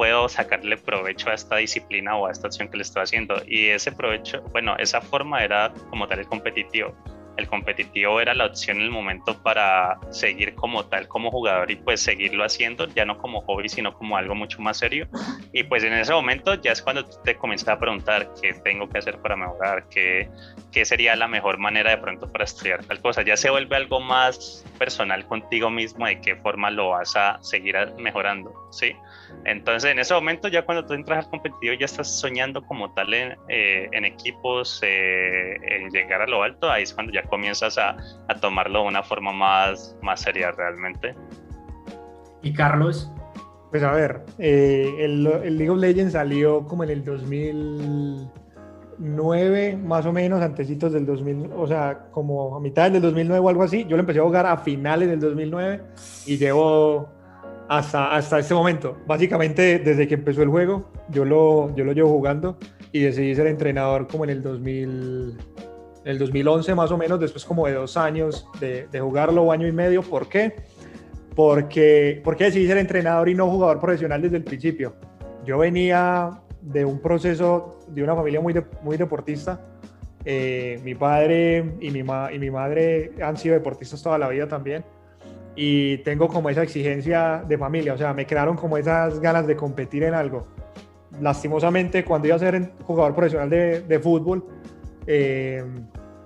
[0.00, 3.34] puedo sacarle provecho a esta disciplina o a esta acción que le estoy haciendo.
[3.46, 6.94] Y ese provecho, bueno, esa forma era como tal el competitivo.
[7.40, 11.76] El competitivo era la opción en el momento para seguir como tal, como jugador y
[11.76, 15.08] pues seguirlo haciendo, ya no como hobby, sino como algo mucho más serio.
[15.54, 18.98] Y pues en ese momento ya es cuando te comienzas a preguntar qué tengo que
[18.98, 20.28] hacer para mejorar, qué,
[20.70, 23.22] qué sería la mejor manera de pronto para estudiar tal cosa.
[23.22, 27.74] Ya se vuelve algo más personal contigo mismo de qué forma lo vas a seguir
[27.98, 28.94] mejorando, ¿sí?
[29.44, 33.14] Entonces, en ese momento, ya cuando tú entras al competitivo, ya estás soñando como tal
[33.14, 37.78] en, eh, en equipos, eh, en llegar a lo alto, ahí es cuando ya comienzas
[37.78, 37.96] a,
[38.28, 41.14] a tomarlo de una forma más, más seria realmente.
[42.42, 43.10] ¿Y Carlos?
[43.70, 48.28] Pues a ver, eh, el, el League of Legends salió como en el 2000
[49.00, 53.48] 2009, más o menos, antecitos del 2000, o sea, como a mitad del 2009 o
[53.48, 53.84] algo así.
[53.84, 55.80] Yo lo empecé a jugar a finales del 2009
[56.26, 57.08] y llevo
[57.68, 58.98] hasta, hasta este momento.
[59.06, 62.58] Básicamente, desde que empezó el juego, yo lo, yo lo llevo jugando
[62.92, 65.38] y decidí ser entrenador como en el 2000,
[66.04, 69.72] el 2011 más o menos, después como de dos años de, de jugarlo, año y
[69.72, 70.02] medio.
[70.02, 70.54] ¿Por qué?
[71.34, 74.94] Porque, porque decidí ser entrenador y no jugador profesional desde el principio.
[75.44, 79.60] Yo venía de un proceso de una familia muy, muy deportista.
[80.24, 84.84] Eh, mi padre y mi, y mi madre han sido deportistas toda la vida también.
[85.56, 89.56] Y tengo como esa exigencia de familia, o sea, me quedaron como esas ganas de
[89.56, 90.46] competir en algo.
[91.20, 94.44] Lastimosamente, cuando iba a ser jugador profesional de, de fútbol,
[95.06, 95.64] eh,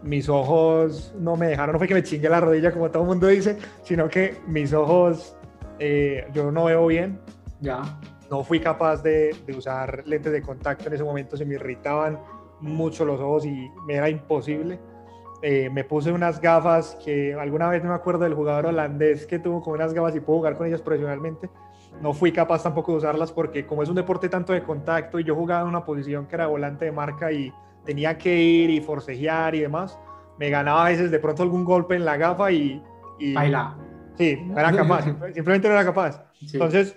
[0.02, 3.08] mis ojos no me dejaron, no fue que me chingue la rodilla como todo el
[3.08, 5.37] mundo dice, sino que mis ojos,
[5.78, 7.18] eh, yo no veo bien.
[7.60, 7.82] Ya
[8.30, 12.18] no fui capaz de, usar lentes de contacto en ese momento, se me irritaban
[12.60, 14.78] mucho los ojos y me era imposible.
[15.42, 19.38] Eh, me puse unas gafas que alguna vez no me acuerdo del jugador holandés que
[19.38, 21.50] tuvo con unas gafas y pudo jugar con ellas profesionalmente.
[22.00, 25.24] No fui capaz tampoco de usarlas porque como es un deporte tanto de contacto y
[25.24, 27.52] yo jugaba en una posición que era volante de marca y
[27.84, 29.98] tenía que ir y forcejear y demás,
[30.38, 32.82] me ganaba a veces de pronto algún golpe en la gafa y...
[33.18, 33.76] y Baila.
[34.16, 36.24] Sí, no era capaz, simplemente no era capaz.
[36.52, 36.96] Entonces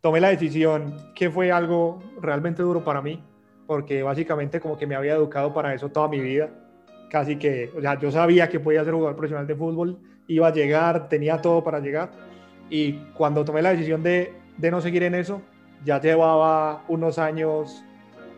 [0.00, 3.22] tomé la decisión que fue algo realmente duro para mí,
[3.66, 6.50] porque básicamente como que me había educado para eso toda mi vida.
[7.10, 10.52] Casi que, o sea, yo sabía que podía ser jugador profesional de fútbol, iba a
[10.52, 12.10] llegar, tenía todo para llegar.
[12.68, 15.40] Y cuando tomé la decisión de, de no seguir en eso,
[15.84, 17.84] ya llevaba unos años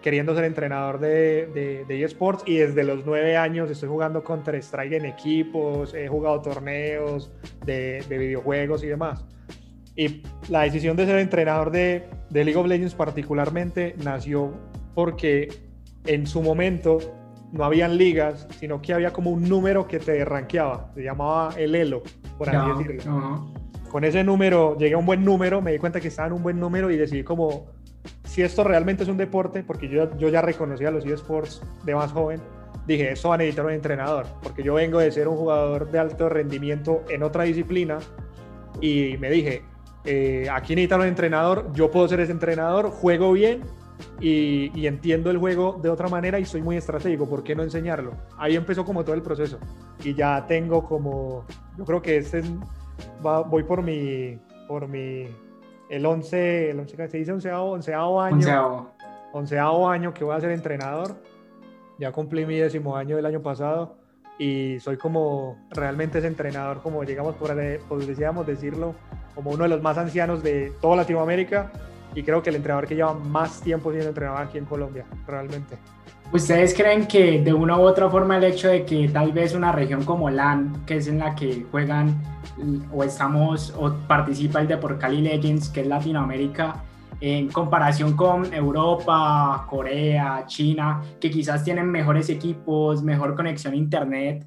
[0.09, 4.57] queriendo ser entrenador de, de, de, eSports y desde los nueve años estoy jugando contra
[4.57, 7.31] Strike en equipos, he jugado torneos
[7.67, 9.27] de, de videojuegos y demás.
[9.97, 14.55] Y la decisión de ser entrenador de, de League of Legends particularmente nació
[14.95, 15.53] porque
[16.07, 17.01] en su momento
[17.53, 21.75] no habían ligas, sino que había como un número que te rankeaba, se llamaba el
[21.75, 22.03] Elo,
[22.39, 23.53] por así decirlo.
[23.91, 26.43] Con ese número llegué a un buen número, me di cuenta que estaba en un
[26.43, 27.67] buen número y decidí como,
[28.25, 32.13] si esto realmente es un deporte, porque yo, yo ya reconocía los eSports de más
[32.13, 32.41] joven,
[32.87, 35.99] dije, esto va a necesitar un entrenador, porque yo vengo de ser un jugador de
[35.99, 37.99] alto rendimiento en otra disciplina
[38.81, 39.63] y me dije,
[40.05, 43.63] eh, aquí necesitan un entrenador, yo puedo ser ese entrenador, juego bien
[44.21, 48.13] y, entiendo el juego de otra manera y soy muy estratégico, ¿por qué no enseñarlo?
[48.37, 49.59] Ahí empezó como todo el proceso
[50.03, 51.45] y ya tengo como,
[51.77, 52.43] yo creo que este
[53.25, 55.27] va, voy por mi, por mi,
[55.89, 58.91] el 11, el 11 se dice onceavo, onceavo año, onceavo.
[59.33, 61.17] onceavo año que voy a ser entrenador,
[61.99, 63.97] ya cumplí mi décimo año del año pasado
[64.39, 68.95] y soy como realmente ese entrenador, como llegamos por, decíamos decirlo,
[69.35, 71.73] como uno de los más ancianos de toda Latinoamérica
[72.15, 75.77] y creo que el entrenador que lleva más tiempo siendo entrenador aquí en Colombia, realmente.
[76.31, 79.73] ¿Ustedes creen que de una u otra forma el hecho de que tal vez una
[79.73, 82.21] región como LAN, que es en la que juegan
[82.93, 86.85] o estamos o participa el de por Cali Legends, que es Latinoamérica,
[87.21, 94.47] en comparación con Europa, Corea, China, que quizás tienen mejores equipos, mejor conexión a internet,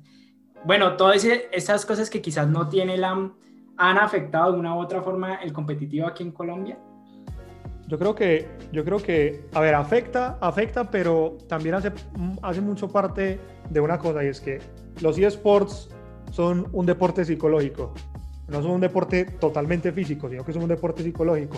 [0.64, 3.34] bueno, todas esas cosas que quizás no tiene LAN
[3.78, 6.78] han afectado de una u otra forma el competitivo aquí en Colombia?
[7.92, 11.92] Yo creo que, yo creo que, a ver, afecta, afecta, pero también hace,
[12.42, 13.38] hace mucho parte
[13.70, 14.60] de una cosa y es que
[15.02, 15.90] los eSports
[16.32, 17.94] son un deporte psicológico.
[18.48, 21.58] No son un deporte totalmente físico, sino que son un deporte psicológico.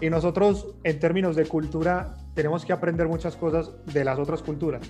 [0.00, 4.80] Y nosotros, en términos de cultura, tenemos que aprender muchas cosas de las otras culturas.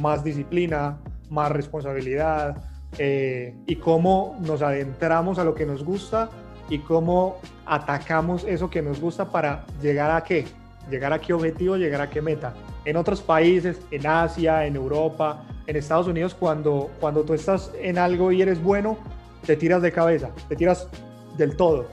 [0.00, 2.56] Más disciplina, más responsabilidad,
[2.96, 6.30] eh, y cómo nos adentramos a lo que nos gusta
[6.72, 10.46] y cómo atacamos eso que nos gusta para llegar a qué,
[10.90, 12.54] llegar a qué objetivo, llegar a qué meta.
[12.86, 17.98] En otros países, en Asia, en Europa, en Estados Unidos, cuando, cuando tú estás en
[17.98, 18.96] algo y eres bueno,
[19.44, 20.88] te tiras de cabeza, te tiras
[21.36, 21.88] del todo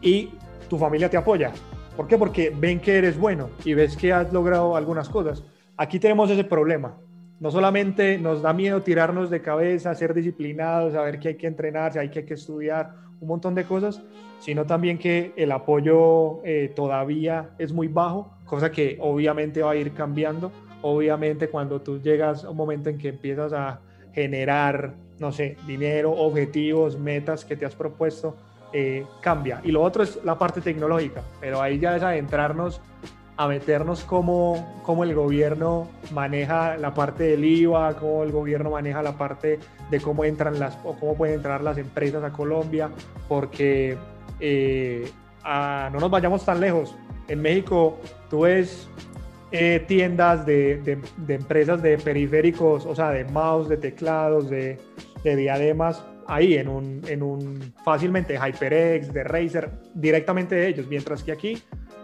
[0.00, 0.30] y
[0.70, 1.52] tu familia te apoya.
[1.94, 2.16] ¿Por qué?
[2.16, 5.44] Porque ven que eres bueno y ves que has logrado algunas cosas.
[5.76, 6.94] Aquí tenemos ese problema
[7.42, 11.98] no solamente nos da miedo tirarnos de cabeza, ser disciplinados, saber que hay que entrenarse,
[11.98, 14.02] hay que, que estudiar, un montón de cosas,
[14.40, 19.76] sino también que el apoyo eh, todavía es muy bajo, cosa que obviamente va a
[19.76, 20.50] ir cambiando.
[20.82, 23.80] Obviamente cuando tú llegas a un momento en que empiezas a
[24.12, 28.36] generar, no sé, dinero, objetivos, metas que te has propuesto,
[28.72, 29.60] eh, cambia.
[29.62, 32.80] Y lo otro es la parte tecnológica, pero ahí ya es adentrarnos
[33.36, 39.02] a meternos cómo, cómo el gobierno maneja la parte del IVA, cómo el gobierno maneja
[39.02, 39.58] la parte
[39.90, 42.90] de cómo entran las o cómo pueden entrar las empresas a Colombia,
[43.28, 43.96] porque
[44.40, 45.10] eh,
[45.44, 46.94] no nos vayamos tan lejos.
[47.28, 48.88] En México tú ves
[49.50, 54.78] eh, tiendas de, de, empresas de periféricos, o sea, de mouse, de teclados, de,
[55.24, 61.22] de diademas, ahí en un, en un fácilmente HyperX, de Razer, directamente de ellos, mientras
[61.22, 61.62] que aquí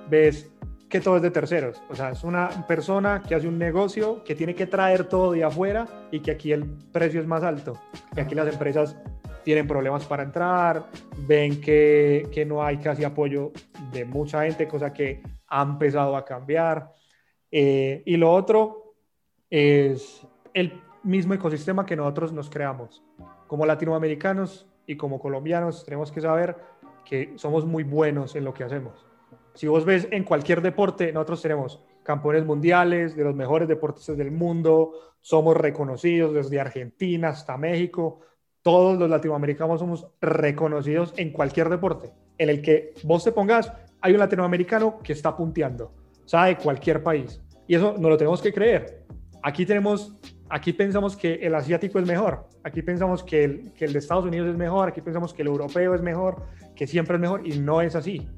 [0.09, 0.51] ves
[0.89, 1.83] que todo es de terceros.
[1.91, 5.45] O sea, es una persona que hace un negocio que tiene que traer todo de
[5.45, 7.79] afuera y que aquí el precio es más alto.
[8.17, 8.97] Y aquí las empresas
[9.45, 10.87] tienen problemas para entrar,
[11.27, 13.53] ven que, que no hay casi apoyo
[13.93, 16.93] de mucha gente, cosa que ha empezado a cambiar.
[17.51, 18.95] Eh, y lo otro
[19.51, 23.03] es el mismo ecosistema que nosotros nos creamos.
[23.47, 26.57] Como latinoamericanos y como colombianos tenemos que saber
[27.05, 29.08] que somos muy buenos en lo que hacemos
[29.59, 34.31] si vos ves en cualquier deporte, nosotros tenemos campeones mundiales, de los mejores deportistas del
[34.31, 38.21] mundo, somos reconocidos desde Argentina hasta México,
[38.63, 42.13] todos los latinoamericanos somos reconocidos en cualquier deporte.
[42.39, 45.87] En el que vos te pongas, hay un latinoamericano que está punteando,
[46.25, 47.43] o sea, de cualquier país.
[47.67, 49.07] Y eso no lo tenemos que creer.
[49.43, 50.17] Aquí tenemos,
[50.49, 54.25] aquí pensamos que el asiático es mejor, aquí pensamos que el, que el de Estados
[54.25, 56.45] Unidos es mejor, aquí pensamos que el europeo es mejor,
[56.77, 58.29] que siempre es mejor, y no es así.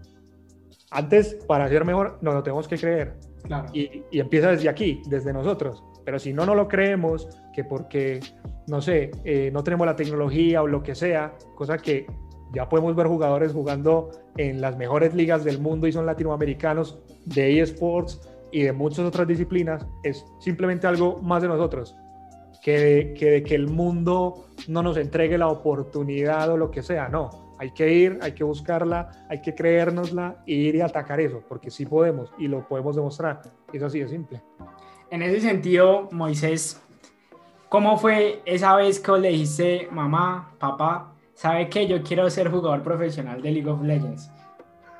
[0.90, 3.14] Antes, para ser mejor, nos lo tenemos que creer.
[3.72, 5.84] Y, empieza desde aquí, desde nosotros.
[6.04, 8.20] Pero si no no lo creemos, que porque,
[8.66, 12.06] no sé, eh, no tenemos la tecnología o lo que sea, cosa que
[12.52, 17.60] ya podemos ver jugadores jugando en las mejores ligas del mundo y son latinoamericanos de
[17.60, 18.20] eSports
[18.50, 21.96] y de muchas otras disciplinas, es simplemente algo más de nosotros.
[22.62, 27.49] Que que, que el mundo no nos entregue la oportunidad o lo que sea, no
[27.60, 31.70] hay que ir, hay que buscarla, hay que creérnosla e ir y atacar eso, porque
[31.70, 33.42] sí podemos y lo podemos demostrar.
[33.70, 34.40] Es así de simple.
[35.10, 36.82] En ese sentido, Moisés,
[37.68, 42.82] ¿cómo fue esa vez que le dijiste, mamá, papá, sabe que yo quiero ser jugador
[42.82, 44.30] profesional de League of Legends?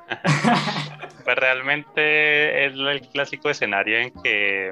[1.23, 4.71] pues realmente es el clásico escenario en que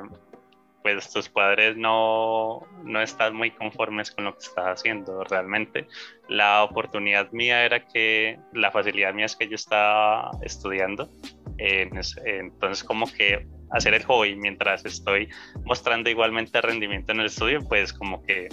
[0.81, 5.87] pues tus padres no, no están muy conformes con lo que estás haciendo realmente.
[6.27, 11.09] La oportunidad mía era que, la facilidad mía es que yo estaba estudiando,
[11.57, 15.29] entonces como que hacer el hobby mientras estoy
[15.65, 18.47] mostrando igualmente rendimiento en el estudio, pues como que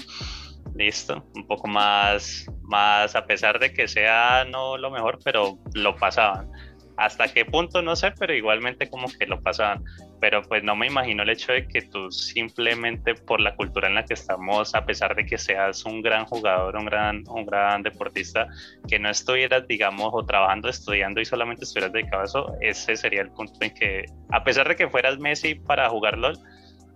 [0.74, 5.96] listo, un poco más, más a pesar de que sea no lo mejor, pero lo
[5.96, 6.50] pasaban.
[6.96, 9.84] Hasta qué punto no sé, pero igualmente como que lo pasaban.
[10.20, 13.94] Pero pues no me imagino el hecho de que tú simplemente por la cultura en
[13.94, 17.82] la que estamos, a pesar de que seas un gran jugador, un gran, un gran
[17.82, 18.46] deportista,
[18.88, 23.20] que no estuvieras, digamos, o trabajando, estudiando y solamente estuvieras dedicado a eso, ese sería
[23.22, 26.38] el punto en que, a pesar de que fueras Messi para jugar LOL,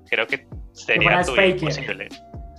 [0.08, 2.08] creo que sería tu imposible.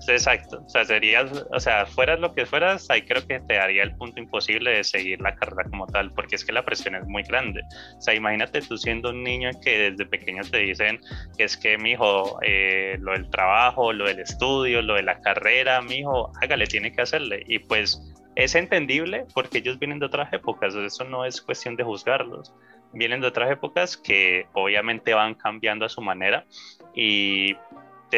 [0.07, 3.83] Exacto, o sea, serías, o sea, fueras lo que fueras, ahí creo que te daría
[3.83, 7.05] el punto imposible de seguir la carrera como tal, porque es que la presión es
[7.05, 7.61] muy grande.
[7.97, 10.99] O sea, imagínate tú siendo un niño que desde pequeño te dicen
[11.37, 15.19] que es que, mi hijo, eh, lo del trabajo, lo del estudio, lo de la
[15.21, 17.43] carrera, mi hijo, hágale, tiene que hacerle.
[17.47, 18.01] Y pues
[18.35, 22.53] es entendible porque ellos vienen de otras épocas, eso no es cuestión de juzgarlos.
[22.93, 26.45] Vienen de otras épocas que obviamente van cambiando a su manera
[26.93, 27.55] y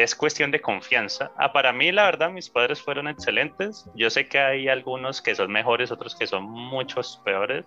[0.02, 1.30] es cuestión de confianza.
[1.36, 3.88] Ah, para mí, la verdad, mis padres fueron excelentes.
[3.94, 7.64] Yo sé que hay algunos que son mejores, otros que son muchos peores,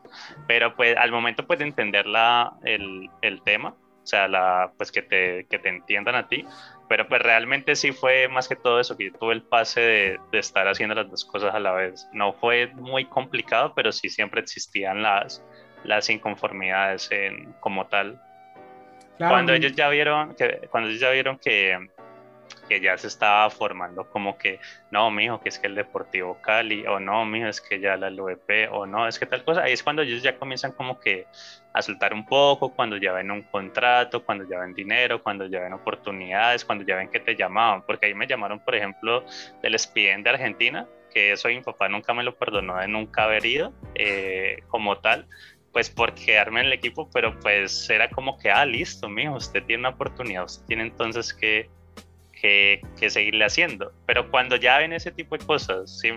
[0.47, 4.91] pero pues al momento pues de entender la, el, el tema, o sea, la, pues
[4.91, 6.45] que te, que te entiendan a ti,
[6.87, 10.19] pero pues realmente sí fue más que todo eso, que yo tuve el pase de,
[10.31, 12.07] de, estar haciendo las dos cosas a la vez.
[12.13, 15.43] No fue muy complicado, pero sí siempre existían las,
[15.83, 18.21] las inconformidades en, como tal.
[19.17, 21.77] cuando ellos ya vieron que cuando ellos ya vieron que
[22.67, 24.59] que ya se estaba formando como que,
[24.91, 28.09] no, mijo, que es que el Deportivo Cali, o no, mijo, es que ya la
[28.09, 29.63] LVP, o no, es que tal cosa.
[29.63, 31.27] Ahí es cuando ellos ya comienzan como que
[31.73, 35.61] a soltar un poco, cuando ya ven un contrato, cuando ya ven dinero, cuando ya
[35.61, 37.83] ven oportunidades, cuando ya ven que te llamaban.
[37.83, 39.23] Porque ahí me llamaron, por ejemplo,
[39.61, 43.45] del SPN de Argentina, que eso mi papá nunca me lo perdonó de nunca haber
[43.45, 45.27] ido eh, como tal
[45.77, 49.63] pues por quedarme en el equipo, pero pues era como que, ah, listo, mijo, usted
[49.63, 51.69] tiene una oportunidad, usted tiene entonces que
[52.41, 53.91] que, seguirle haciendo.
[54.05, 56.09] Pero cuando ya ven ese tipo de cosas, ¿sí?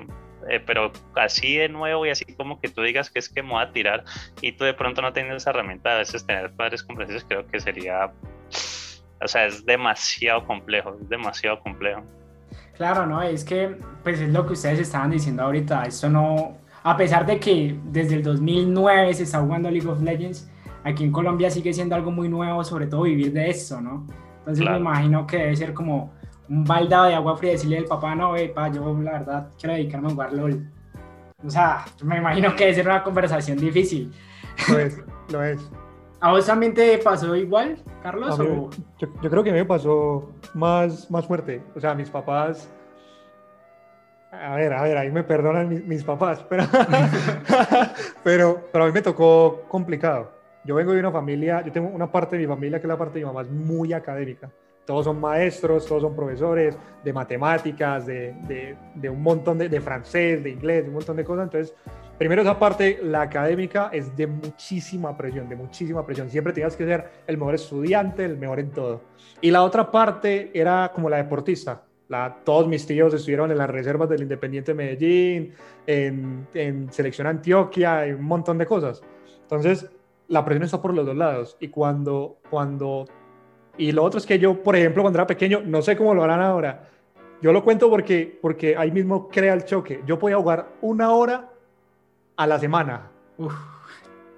[0.48, 3.50] Eh, pero así de nuevo y así como que tú digas que es que me
[3.50, 4.04] voy a tirar
[4.40, 7.60] y tú de pronto no tienes esa herramienta, a veces tener padres complejos creo que
[7.60, 8.10] sería,
[9.22, 12.02] o sea, es demasiado complejo, es demasiado complejo.
[12.74, 16.96] Claro, no, es que pues es lo que ustedes estaban diciendo ahorita, esto no, a
[16.96, 20.50] pesar de que desde el 2009 se está jugando League of Legends,
[20.84, 24.06] aquí en Colombia sigue siendo algo muy nuevo, sobre todo vivir de esto, ¿no?
[24.50, 26.12] Entonces me imagino que debe ser como
[26.48, 29.74] un baldado de agua fría decirle al papá, no, ve, pa, yo la verdad quiero
[29.74, 30.66] dedicarme a jugar LOL.
[31.46, 34.12] O sea, me imagino que debe ser una conversación difícil.
[34.68, 35.70] Lo es, lo es.
[36.20, 38.36] ¿A vos también te pasó igual, Carlos?
[38.36, 41.62] yo, yo, creo que a mí me pasó más, más fuerte.
[41.74, 42.68] O sea, mis papás...
[44.32, 46.64] A ver, a ver, ahí me perdonan mis, mis papás, pero,
[48.22, 50.39] pero, pero a mí me tocó complicado.
[50.64, 52.98] Yo vengo de una familia, yo tengo una parte de mi familia que es la
[52.98, 54.50] parte de mi mamá, es muy académica.
[54.84, 59.80] Todos son maestros, todos son profesores de matemáticas, de, de, de un montón de, de,
[59.80, 61.44] francés, de inglés, de un montón de cosas.
[61.44, 61.74] Entonces,
[62.18, 66.28] primero esa parte, la académica, es de muchísima presión, de muchísima presión.
[66.28, 69.02] Siempre tenías que ser el mejor estudiante, el mejor en todo.
[69.40, 71.82] Y la otra parte era como la deportista.
[72.08, 75.54] La, todos mis tíos estuvieron en las reservas del Independiente Medellín,
[75.86, 79.00] en, en Selección Antioquia, y un montón de cosas.
[79.42, 79.88] Entonces,
[80.30, 81.56] la presión está por los dos lados.
[81.60, 83.04] Y cuando, cuando,
[83.76, 86.22] y lo otro es que yo, por ejemplo, cuando era pequeño, no sé cómo lo
[86.22, 86.88] harán ahora.
[87.42, 90.02] Yo lo cuento porque, porque ahí mismo crea el choque.
[90.06, 91.50] Yo podía jugar una hora
[92.36, 93.10] a la semana.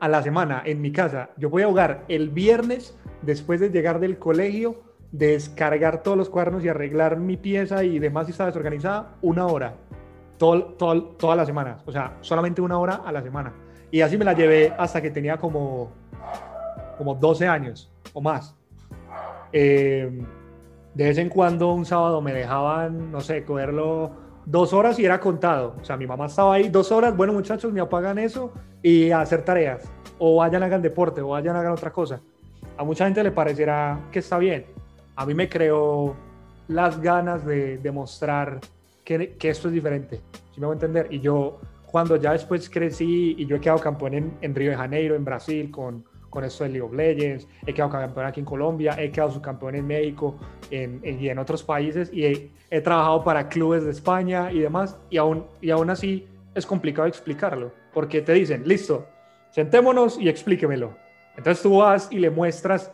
[0.01, 1.31] A la semana en mi casa.
[1.37, 4.81] Yo podía jugar el viernes después de llegar del colegio,
[5.11, 9.75] descargar todos los cuadernos y arreglar mi pieza y demás si estaba desorganizada, una hora.
[10.39, 11.83] Todo, todo, todas las semanas.
[11.85, 13.53] O sea, solamente una hora a la semana.
[13.93, 15.93] Y así me la llevé hasta que tenía como,
[16.97, 18.57] como 12 años o más.
[19.53, 20.11] Eh,
[20.95, 24.11] de vez en cuando un sábado me dejaban, no sé, cogerlo
[24.47, 25.77] dos horas y era contado.
[25.79, 28.51] O sea, mi mamá estaba ahí dos horas, bueno muchachos, me apagan eso
[28.83, 29.85] y a hacer tareas.
[30.19, 32.19] O vayan hagan deporte, o vayan hagan otra cosa.
[32.79, 34.65] A mucha gente le parecerá que está bien.
[35.17, 36.17] A mí me creó
[36.67, 38.59] las ganas de demostrar
[39.05, 40.23] que, que esto es diferente.
[40.55, 41.09] Si me voy a entender?
[41.11, 41.61] Y yo
[41.93, 45.27] cuando ya después crecí y yo he quedado campeón en, en Río de Janeiro, en
[45.27, 49.11] Brasil, con, con esto de League of Legends, he quedado campeón aquí en Colombia, he
[49.11, 50.39] quedado subcampeón en México
[50.71, 54.99] en, y en otros países y he, he, trabajado para clubes de España y demás
[55.11, 59.07] y aún, y aún así es complicado explicarlo porque te dicen, listo,
[59.51, 60.97] sentémonos y explíquemelo.
[61.37, 62.91] Entonces tú vas y le muestras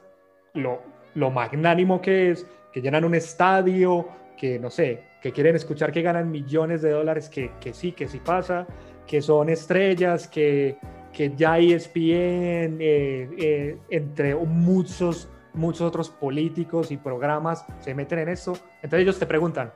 [0.55, 0.83] lo,
[1.15, 6.03] lo magnánimo que es, que llenan un estadio, que no sé, que quieren escuchar que
[6.03, 8.67] ganan millones de dólares, que, que sí, que sí pasa,
[9.07, 10.79] que son estrellas, que,
[11.13, 18.29] que ya ESPN, eh, eh, entre muchos, muchos otros políticos y programas se meten en
[18.29, 18.53] esto.
[18.77, 19.73] Entonces ellos te preguntan,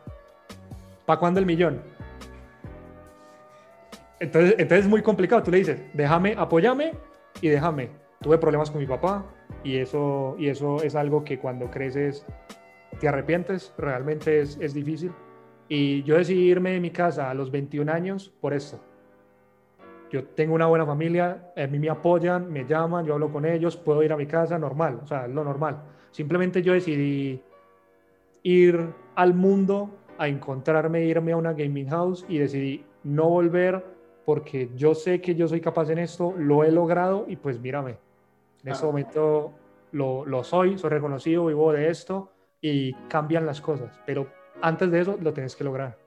[1.07, 1.83] ¿para cuándo el millón?
[4.21, 5.43] Entonces, entonces es muy complicado.
[5.43, 6.93] Tú le dices, déjame, apóyame
[7.41, 7.91] y déjame.
[8.21, 9.25] Tuve problemas con mi papá
[9.65, 12.25] y eso, y eso es algo que cuando creces
[13.01, 15.11] te arrepientes, realmente es, es difícil.
[15.69, 18.79] Y yo decidí irme de mi casa a los 21 años por esto.
[20.11, 23.79] Yo tengo una buena familia, a mí me apoyan, me llaman, yo hablo con ellos,
[23.79, 25.83] puedo ir a mi casa normal, o sea, lo normal.
[26.11, 27.41] Simplemente yo decidí
[28.43, 33.83] ir al mundo a encontrarme, irme a una gaming house y decidí no volver
[34.27, 37.97] porque yo sé que yo soy capaz en esto, lo he logrado y pues mírame,
[38.63, 39.53] en este momento
[39.93, 44.29] lo, lo soy, soy reconocido, vivo de esto y cambian las cosas, pero
[44.63, 45.99] antes de eso lo tienes que lograr.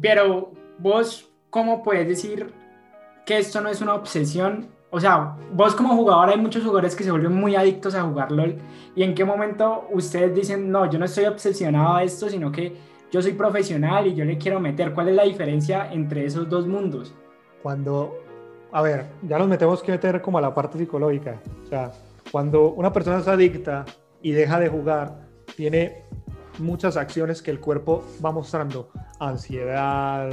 [0.00, 2.52] Pero vos, ¿cómo puedes decir
[3.24, 4.68] que esto no es una obsesión?
[4.90, 8.32] O sea, vos como jugador hay muchos jugadores que se vuelven muy adictos a jugar
[8.32, 8.56] LOL
[8.94, 12.76] y en qué momento ustedes dicen, no, yo no estoy obsesionado a esto, sino que
[13.10, 14.92] yo soy profesional y yo le quiero meter.
[14.92, 17.14] ¿Cuál es la diferencia entre esos dos mundos?
[17.62, 18.18] Cuando,
[18.72, 21.40] a ver, ya nos metemos que meter como a la parte psicológica.
[21.64, 21.92] O sea,
[22.30, 23.84] cuando una persona es adicta
[24.22, 26.04] y deja de jugar, tiene
[26.60, 28.90] muchas acciones que el cuerpo va mostrando.
[29.18, 30.30] Ansiedad,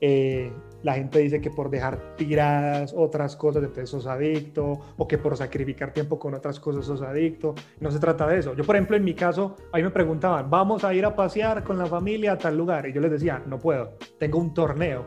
[0.00, 0.52] eh,
[0.82, 5.36] la gente dice que por dejar tiradas otras cosas, entonces sos adicto, o que por
[5.36, 7.54] sacrificar tiempo con otras cosas sos adicto.
[7.80, 8.54] No se trata de eso.
[8.54, 11.78] Yo, por ejemplo, en mi caso, ahí me preguntaban, vamos a ir a pasear con
[11.78, 12.86] la familia a tal lugar.
[12.86, 15.04] Y yo les decía, no puedo, tengo un torneo,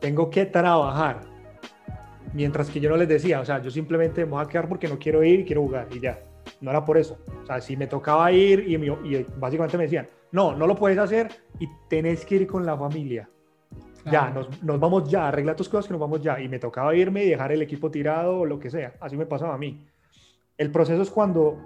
[0.00, 1.20] tengo que trabajar.
[2.32, 4.86] Mientras que yo no les decía, o sea, yo simplemente me voy a quedar porque
[4.86, 6.27] no quiero ir y quiero jugar y ya
[6.60, 7.18] no era por eso.
[7.42, 10.98] O sea, si me tocaba ir y, y básicamente me decían, no, no lo puedes
[10.98, 11.28] hacer
[11.58, 13.28] y tenés que ir con la familia.
[14.10, 16.40] Ya, nos, nos, vamos ya, arregla tus cosas que nos vamos ya.
[16.40, 18.94] Y me tocaba irme y dejar el equipo tirado o lo que sea.
[19.00, 19.86] Así me pasaba a mí.
[20.56, 21.58] El proceso es cuando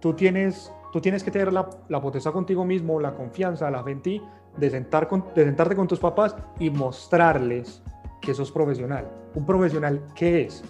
[0.00, 3.92] tú tienes, tú tienes que tener la, la potestad contigo mismo, la confianza, la fe
[3.92, 4.22] en ti,
[4.56, 7.82] de, sentar con, de sentarte con tus papás y mostrarles
[8.20, 9.08] que sos profesional.
[9.34, 10.62] ¿Un profesional qué es?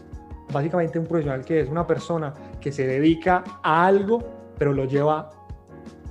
[0.52, 4.22] Básicamente un profesional que es una persona que se dedica a algo,
[4.58, 5.30] pero lo lleva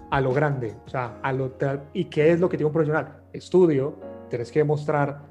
[0.10, 1.52] a lo grande, o sea, a lo
[1.94, 3.24] ¿y qué es lo que tiene un profesional?
[3.34, 3.96] Estudio,
[4.30, 5.22] tienes que demostrar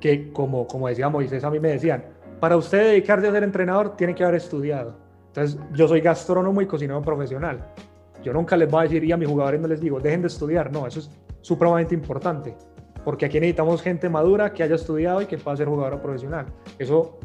[0.00, 2.04] que, como, como decía Moisés, a mí me decían,
[2.40, 4.96] para usted dedicarse a ser entrenador, tiene que haber estudiado.
[5.28, 7.64] Entonces, yo soy gastrónomo y cocinero profesional.
[8.22, 10.28] Yo nunca les voy a decir, y a mis jugadores no les digo, dejen de
[10.28, 10.72] estudiar.
[10.72, 12.56] No, eso es supremamente importante.
[13.04, 16.46] Porque aquí necesitamos gente madura que haya estudiado y que pueda ser jugador profesional.
[16.78, 17.18] Eso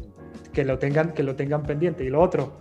[0.56, 2.02] que lo tengan, que lo tengan pendiente.
[2.02, 2.54] Y lo otro,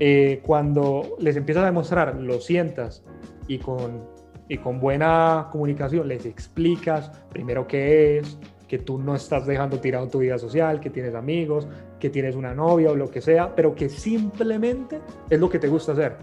[0.00, 3.04] eh, cuando les empiezas a demostrar, lo sientas
[3.46, 4.06] y con,
[4.48, 10.08] y con buena comunicación les explicas primero qué es, que tú no estás dejando tirado
[10.08, 11.68] tu vida social, que tienes amigos,
[12.00, 15.68] que tienes una novia o lo que sea, pero que simplemente es lo que te
[15.68, 16.16] gusta hacer.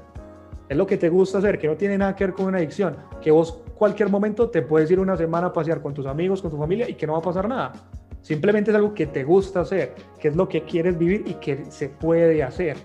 [0.68, 2.98] Es lo que te gusta hacer, que no tiene nada que ver con una adicción,
[3.22, 6.50] que vos cualquier momento te puedes ir una semana a pasear con tus amigos, con
[6.50, 7.74] tu familia y que no va a pasar nada.
[8.22, 11.66] Simplemente es algo que te gusta hacer, que es lo que quieres vivir y que
[11.72, 12.78] se puede hacer.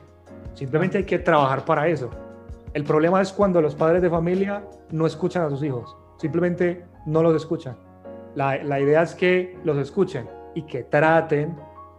[0.54, 2.10] Simplemente hay que trabajar para eso.
[2.72, 7.22] El problema es cuando los padres de familia no escuchan a sus hijos, simplemente no
[7.22, 7.76] los escuchan.
[8.34, 11.56] La, idea es que los escuchen y que traten,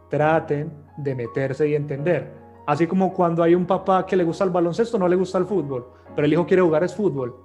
[0.09, 2.29] traten de meterse y entender.
[2.67, 5.45] Así como cuando hay un papá que le gusta el baloncesto, no le gusta el
[5.45, 7.35] fútbol, pero el hijo quiere jugar es fútbol.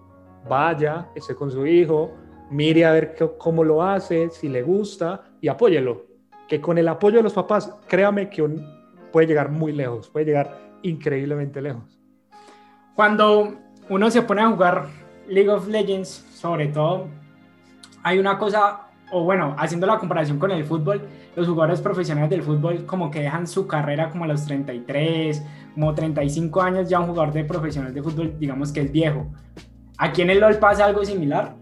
[0.49, 2.11] Vaya, esté con su hijo,
[2.51, 6.07] mire a ver cómo lo hace, si le gusta y apóyelo.
[6.49, 8.43] Que con el apoyo de los papás, créame que
[9.13, 11.99] puede llegar muy lejos, puede llegar increíblemente lejos.
[12.95, 13.55] Cuando
[13.89, 14.87] uno se pone a jugar
[15.29, 17.07] League of Legends, sobre todo
[18.03, 22.43] hay una cosa, o bueno, haciendo la comparación con el fútbol, los jugadores profesionales del
[22.43, 25.43] fútbol como que dejan su carrera como a los 33,
[25.75, 29.27] como 35 años ya un jugador de profesional de fútbol, digamos que es viejo.
[29.99, 31.57] ¿Aquí en el LOL pasa algo similar?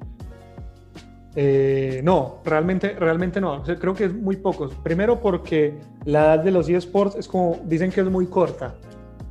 [1.37, 3.62] Eh, no, realmente, realmente no.
[3.62, 4.74] creo que es muy pocos.
[4.83, 8.74] Primero porque la edad de los eSports es como, dicen que es muy corta.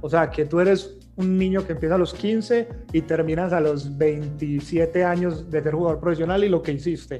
[0.01, 3.59] O sea, que tú eres un niño que empieza a los 15 y terminas a
[3.59, 7.19] los 27 años de ser jugador profesional y lo que hiciste.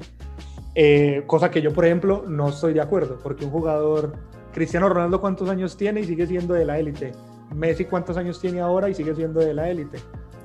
[0.74, 4.12] Eh, cosa que yo, por ejemplo, no estoy de acuerdo, porque un jugador,
[4.52, 7.12] Cristiano Ronaldo, ¿cuántos años tiene y sigue siendo de la élite?
[7.54, 9.98] Messi, ¿cuántos años tiene ahora y sigue siendo de la élite?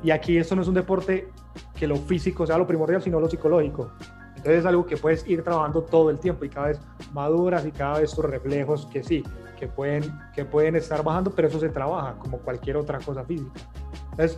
[0.04, 1.28] Y aquí esto no es un deporte
[1.76, 3.92] que lo físico sea lo primordial, sino lo psicológico.
[4.44, 6.82] Entonces es algo que puedes ir trabajando todo el tiempo y cada vez
[7.14, 9.24] maduras y cada vez tus reflejos, que sí,
[9.58, 10.04] que pueden,
[10.36, 13.52] que pueden estar bajando, pero eso se trabaja como cualquier otra cosa física.
[14.12, 14.38] Entonces,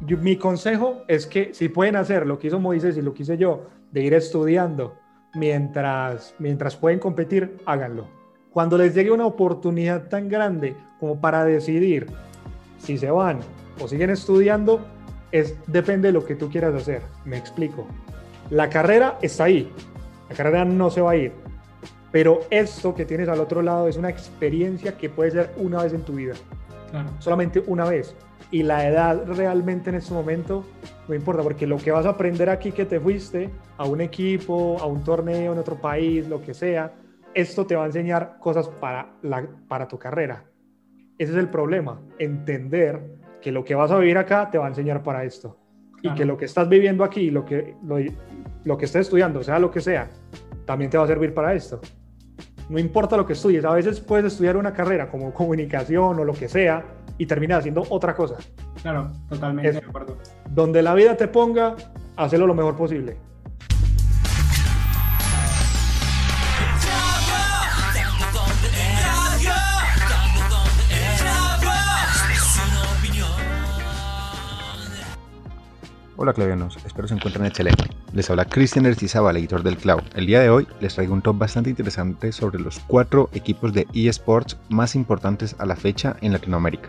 [0.00, 3.36] mi consejo es que si pueden hacer lo que hizo Moisés y lo que hice
[3.36, 4.94] yo, de ir estudiando
[5.34, 8.06] mientras, mientras pueden competir, háganlo.
[8.50, 12.06] Cuando les llegue una oportunidad tan grande como para decidir
[12.78, 13.40] si se van
[13.82, 14.86] o siguen estudiando,
[15.32, 17.02] es, depende de lo que tú quieras hacer.
[17.24, 17.88] Me explico.
[18.50, 19.72] La carrera está ahí.
[20.28, 21.46] La carrera no se va a ir
[22.16, 25.92] pero esto que tienes al otro lado es una experiencia que puede ser una vez
[25.92, 26.32] en tu vida.
[27.18, 28.16] Solamente una vez.
[28.50, 30.64] Y la edad realmente en este momento
[31.08, 34.78] no importa, porque lo que vas a aprender aquí que te fuiste a un equipo,
[34.80, 36.90] a un torneo en otro país, lo que sea,
[37.34, 40.42] esto te va a enseñar cosas para, la, para tu carrera.
[41.18, 44.68] Ese es el problema, entender que lo que vas a vivir acá te va a
[44.68, 45.58] enseñar para esto.
[46.06, 47.96] Y que lo que estás viviendo aquí, lo que, lo,
[48.64, 50.08] lo que estés estudiando, sea lo que sea,
[50.64, 51.80] también te va a servir para esto
[52.68, 56.32] no importa lo que estudies, a veces puedes estudiar una carrera como comunicación o lo
[56.32, 56.84] que sea
[57.18, 58.36] y terminas haciendo otra cosa.
[58.82, 60.16] Claro, totalmente de acuerdo.
[60.50, 61.76] Donde la vida te ponga,
[62.16, 63.16] hazlo lo mejor posible.
[76.18, 77.90] Hola clavianos, espero se encuentren excelente.
[78.14, 80.00] Les habla Cristian Ercizábal, editor del Clavo.
[80.14, 83.86] El día de hoy les traigo un top bastante interesante sobre los cuatro equipos de
[83.92, 86.88] eSports más importantes a la fecha en Latinoamérica.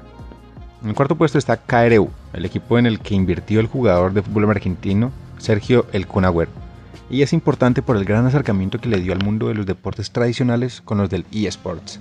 [0.82, 4.22] En el cuarto puesto está KRU, el equipo en el que invirtió el jugador de
[4.22, 6.52] fútbol argentino Sergio El Cunagüero.
[7.10, 10.12] Y es importante por el gran acercamiento que le dio al mundo de los deportes
[10.12, 12.00] tradicionales con los del eSports.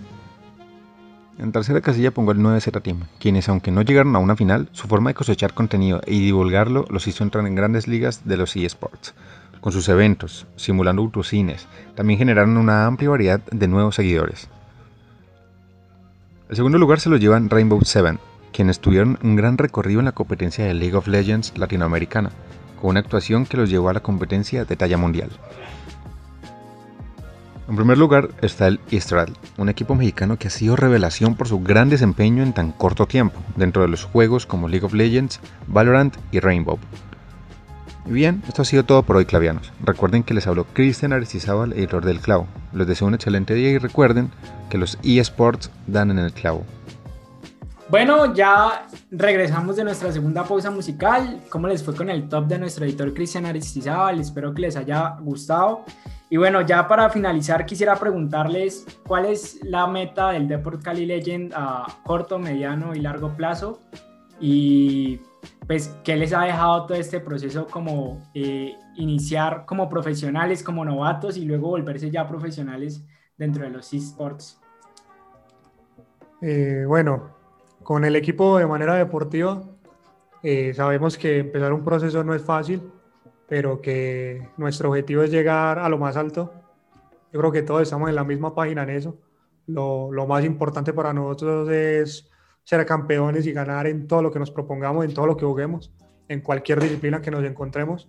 [1.38, 4.88] En tercera casilla pongo el 9Z Team, quienes aunque no llegaron a una final, su
[4.88, 9.14] forma de cosechar contenido y divulgarlo los hizo entrar en grandes ligas de los eSports.
[9.60, 14.48] Con sus eventos, simulando autocines, también generaron una amplia variedad de nuevos seguidores.
[16.48, 18.18] El segundo lugar se lo llevan Rainbow Seven,
[18.50, 22.30] quienes tuvieron un gran recorrido en la competencia de League of Legends latinoamericana,
[22.80, 25.28] con una actuación que los llevó a la competencia de talla mundial.
[27.68, 31.58] En primer lugar está el Istral, un equipo mexicano que ha sido revelación por su
[31.58, 36.16] gran desempeño en tan corto tiempo, dentro de los juegos como League of Legends, Valorant
[36.30, 36.78] y Rainbow.
[38.06, 39.72] Y bien, esto ha sido todo por hoy, clavianos.
[39.82, 42.46] Recuerden que les habló Cristian Aristizábal, editor del Clavo.
[42.72, 44.30] Les deseo un excelente día y recuerden
[44.70, 46.64] que los eSports dan en el clavo.
[47.88, 51.40] Bueno, ya regresamos de nuestra segunda pausa musical.
[51.48, 54.18] ¿Cómo les fue con el top de nuestro editor Cristian Aristizábal?
[54.18, 55.84] Espero que les haya gustado.
[56.28, 61.52] Y bueno, ya para finalizar quisiera preguntarles cuál es la meta del Deport Cali Legend
[61.54, 63.80] a corto, mediano y largo plazo
[64.40, 65.20] y
[65.68, 71.36] pues qué les ha dejado todo este proceso como eh, iniciar como profesionales, como novatos
[71.36, 73.04] y luego volverse ya profesionales
[73.38, 74.60] dentro de los esports.
[76.42, 77.35] Eh, bueno,
[77.86, 79.62] con el equipo de manera deportiva
[80.42, 82.82] eh, sabemos que empezar un proceso no es fácil
[83.48, 86.52] pero que nuestro objetivo es llegar a lo más alto.
[87.32, 89.20] Yo creo que todos estamos en la misma página en eso.
[89.66, 92.28] Lo, lo, más importante para nosotros es
[92.64, 95.92] ser campeones y ganar en todo lo que nos propongamos, en todo lo que juguemos,
[96.28, 98.08] en cualquier disciplina que nos encontremos.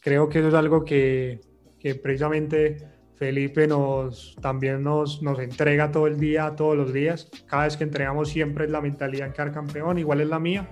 [0.00, 1.40] Creo que eso es algo que,
[1.78, 2.88] que precisamente
[3.20, 7.30] Felipe nos, también nos, nos entrega todo el día, todos los días.
[7.46, 10.68] Cada vez que entregamos siempre es la mentalidad en quedar campeón, igual es la mía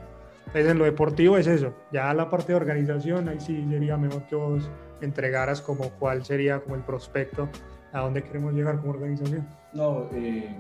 [0.49, 1.75] entonces, en lo deportivo es eso.
[1.93, 4.71] Ya la parte de organización, ahí sí sería mejor que vos
[5.03, 7.51] entregaras como cuál sería como el prospecto,
[7.93, 9.47] a dónde queremos llegar como organización.
[9.75, 10.57] No, eh,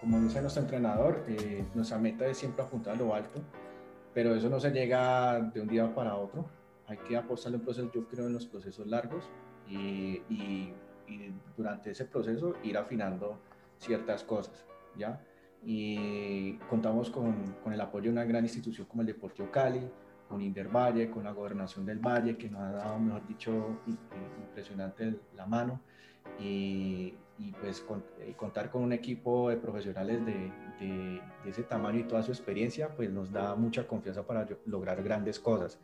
[0.00, 3.40] como dice nuestro entrenador, eh, nuestra meta es siempre apuntar a lo alto,
[4.14, 6.48] pero eso no se llega de un día para otro.
[6.86, 9.28] Hay que apostarle un proceso, yo creo, en los procesos largos
[9.68, 10.72] y,
[11.08, 13.38] y durante ese proceso ir afinando
[13.78, 14.64] ciertas cosas,
[14.96, 15.20] ¿ya?
[15.64, 19.80] y contamos con, con, el apoyo de una gran institución como el Deportivo Cali,
[20.28, 23.80] con Inder Valle, con la Gobernación del Valle, que nos ha dado, mejor dicho,
[24.42, 25.80] impresionante la mano,
[26.38, 27.84] y, y pues
[28.20, 32.94] eh, contar con un equipo de profesionales de, de, ese tamaño y toda su experiencia,
[32.94, 35.78] pues nos da mucha confianza para lograr grandes cosas.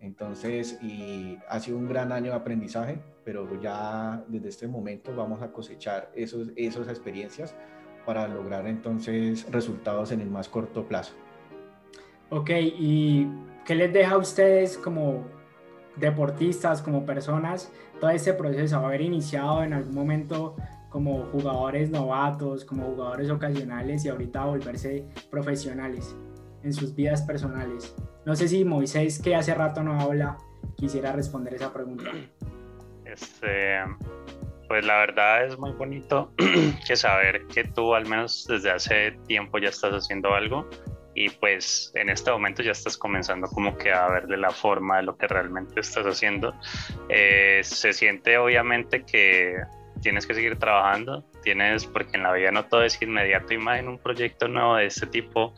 [0.00, 5.42] Entonces, y ha sido un gran año de aprendizaje, pero ya desde este momento vamos
[5.42, 7.54] a cosechar esos, esas experiencias
[8.04, 11.14] para lograr entonces resultados en el más corto plazo.
[12.30, 13.26] Ok, ¿y
[13.64, 15.24] qué les deja a ustedes como
[15.96, 18.76] deportistas, como personas, todo este proceso?
[18.76, 20.56] Haber iniciado en algún momento
[20.90, 26.14] como jugadores novatos, como jugadores ocasionales y ahorita volverse profesionales
[26.64, 27.94] en sus vidas personales.
[28.24, 30.38] No sé si Moisés, que hace rato no habla,
[30.76, 32.10] quisiera responder esa pregunta.
[33.04, 33.80] Este,
[34.66, 36.32] pues la verdad es muy bonito
[36.86, 40.68] que saber que tú al menos desde hace tiempo ya estás haciendo algo
[41.14, 45.04] y pues en este momento ya estás comenzando como que a verle la forma de
[45.04, 46.54] lo que realmente estás haciendo.
[47.08, 49.56] Eh, se siente obviamente que
[50.00, 53.78] tienes que seguir trabajando, tienes, porque en la vida no todo es inmediato y más
[53.78, 55.54] en un proyecto nuevo de este tipo,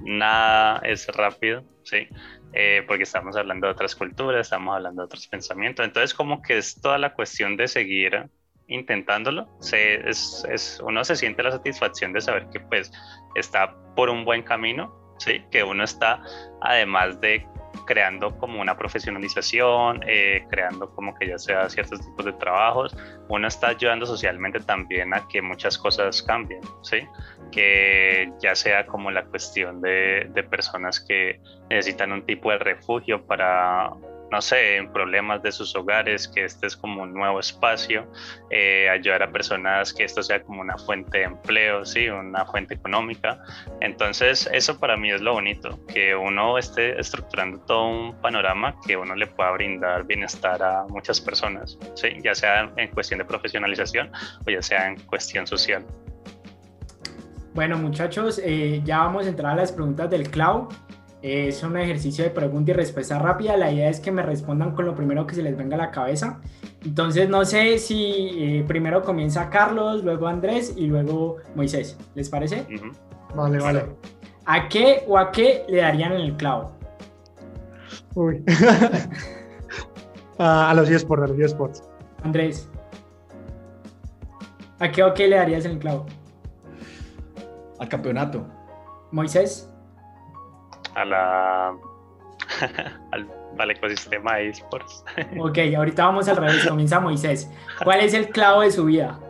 [0.00, 2.08] nada es rápido, ¿sí?
[2.52, 6.58] Eh, porque estamos hablando de otras culturas, estamos hablando de otros pensamientos, entonces como que
[6.58, 8.30] es toda la cuestión de seguir
[8.68, 12.90] intentándolo, se, es, es, uno se siente la satisfacción de saber que pues
[13.34, 15.44] está por un buen camino, ¿sí?
[15.50, 16.22] que uno está
[16.60, 17.46] además de
[17.84, 22.96] creando como una profesionalización, eh, creando como que ya sea ciertos tipos de trabajos,
[23.28, 27.06] uno está ayudando socialmente también a que muchas cosas cambien, ¿sí?
[27.50, 31.40] Que ya sea como la cuestión de, de personas que
[31.70, 33.90] necesitan un tipo de refugio para
[34.30, 38.06] no sé, en problemas de sus hogares, que este es como un nuevo espacio,
[38.50, 42.08] eh, ayudar a personas que esto sea como una fuente de empleo, ¿sí?
[42.08, 43.42] una fuente económica.
[43.80, 48.96] Entonces, eso para mí es lo bonito, que uno esté estructurando todo un panorama que
[48.96, 52.08] uno le pueda brindar bienestar a muchas personas, ¿sí?
[52.22, 54.10] ya sea en cuestión de profesionalización
[54.46, 55.84] o ya sea en cuestión social.
[57.56, 60.66] Bueno, muchachos, eh, ya vamos a entrar a las preguntas del cloud.
[61.22, 63.56] Es un ejercicio de pregunta y respuesta rápida.
[63.56, 65.90] La idea es que me respondan con lo primero que se les venga a la
[65.90, 66.38] cabeza.
[66.84, 71.96] Entonces, no sé si eh, primero comienza Carlos, luego Andrés y luego Moisés.
[72.14, 72.66] ¿Les parece?
[73.34, 73.86] Vale, vale.
[74.44, 76.72] ¿A qué o a qué le darían en el clavo?
[78.14, 78.44] Uy.
[80.38, 81.82] a los eSports, a los eSports.
[82.22, 82.68] Andrés.
[84.78, 86.04] ¿A qué o qué le darías en el clavo?
[87.78, 88.46] Al campeonato.
[89.12, 89.70] Moisés
[90.96, 91.76] a la,
[93.12, 95.04] al, ecosistema de esports.
[95.38, 97.50] ok, ahorita vamos al revés, comienza Moisés.
[97.84, 99.20] ¿Cuál es el clavo de su vida?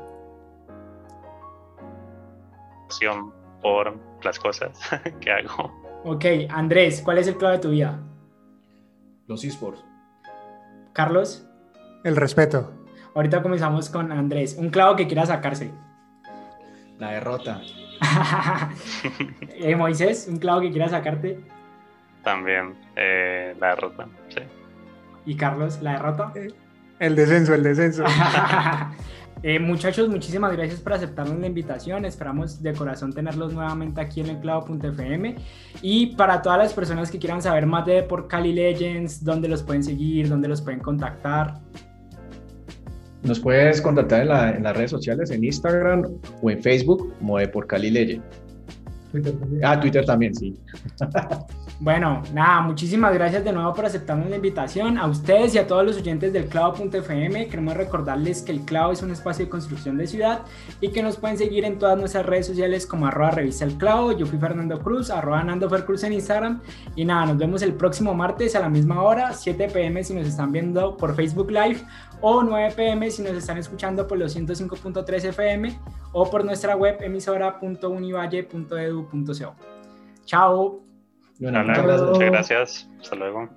[3.60, 4.78] Por las cosas
[5.20, 5.72] que hago.
[6.04, 8.00] Ok, Andrés, ¿cuál es el clavo de tu vida?
[9.26, 9.84] Los esports.
[10.92, 11.46] Carlos.
[12.04, 12.72] El respeto.
[13.14, 14.56] Ahorita comenzamos con Andrés.
[14.56, 15.72] Un clavo que quiera sacarse.
[16.98, 17.60] La derrota.
[19.54, 21.38] eh, Moisés, un clavo que quiera sacarte
[22.26, 24.08] también eh, la derrota.
[24.28, 24.40] Sí.
[25.26, 26.32] ¿Y Carlos, la derrota?
[26.98, 28.04] El descenso, el descenso.
[29.42, 32.06] Eh, muchachos, muchísimas gracias por aceptarnos la invitación.
[32.06, 35.36] Esperamos de corazón tenerlos nuevamente aquí en el clavo.fm.
[35.82, 39.62] Y para todas las personas que quieran saber más de por Cali Legends, dónde los
[39.62, 41.60] pueden seguir, dónde los pueden contactar.
[43.26, 46.04] Nos puedes contactar en, las redes sociales, en Instagram
[46.42, 48.22] o en Facebook, como de por Cali Legend.
[49.10, 49.64] Twitter también.
[49.64, 50.54] Ah, Twitter también, sí.
[51.78, 54.96] Bueno, nada, muchísimas gracias de nuevo por aceptarnos la invitación.
[54.96, 59.02] A ustedes y a todos los oyentes del clavo.fm, queremos recordarles que el clavo es
[59.02, 60.40] un espacio de construcción de ciudad
[60.80, 64.12] y que nos pueden seguir en todas nuestras redes sociales como arroba revista el clavo.
[64.12, 66.62] Yo fui Fernando Cruz, arroba Nando Cruz en Instagram.
[66.94, 70.26] Y nada, nos vemos el próximo martes a la misma hora, 7 pm si nos
[70.26, 71.82] están viendo por Facebook Live
[72.22, 75.78] o 9 pm si nos están escuchando por los 105.3 FM
[76.12, 79.54] o por nuestra web emisora.univalle.edu.co.
[80.24, 80.85] Chao.
[81.38, 82.88] Muchas gracias.
[83.00, 83.48] Hasta luego.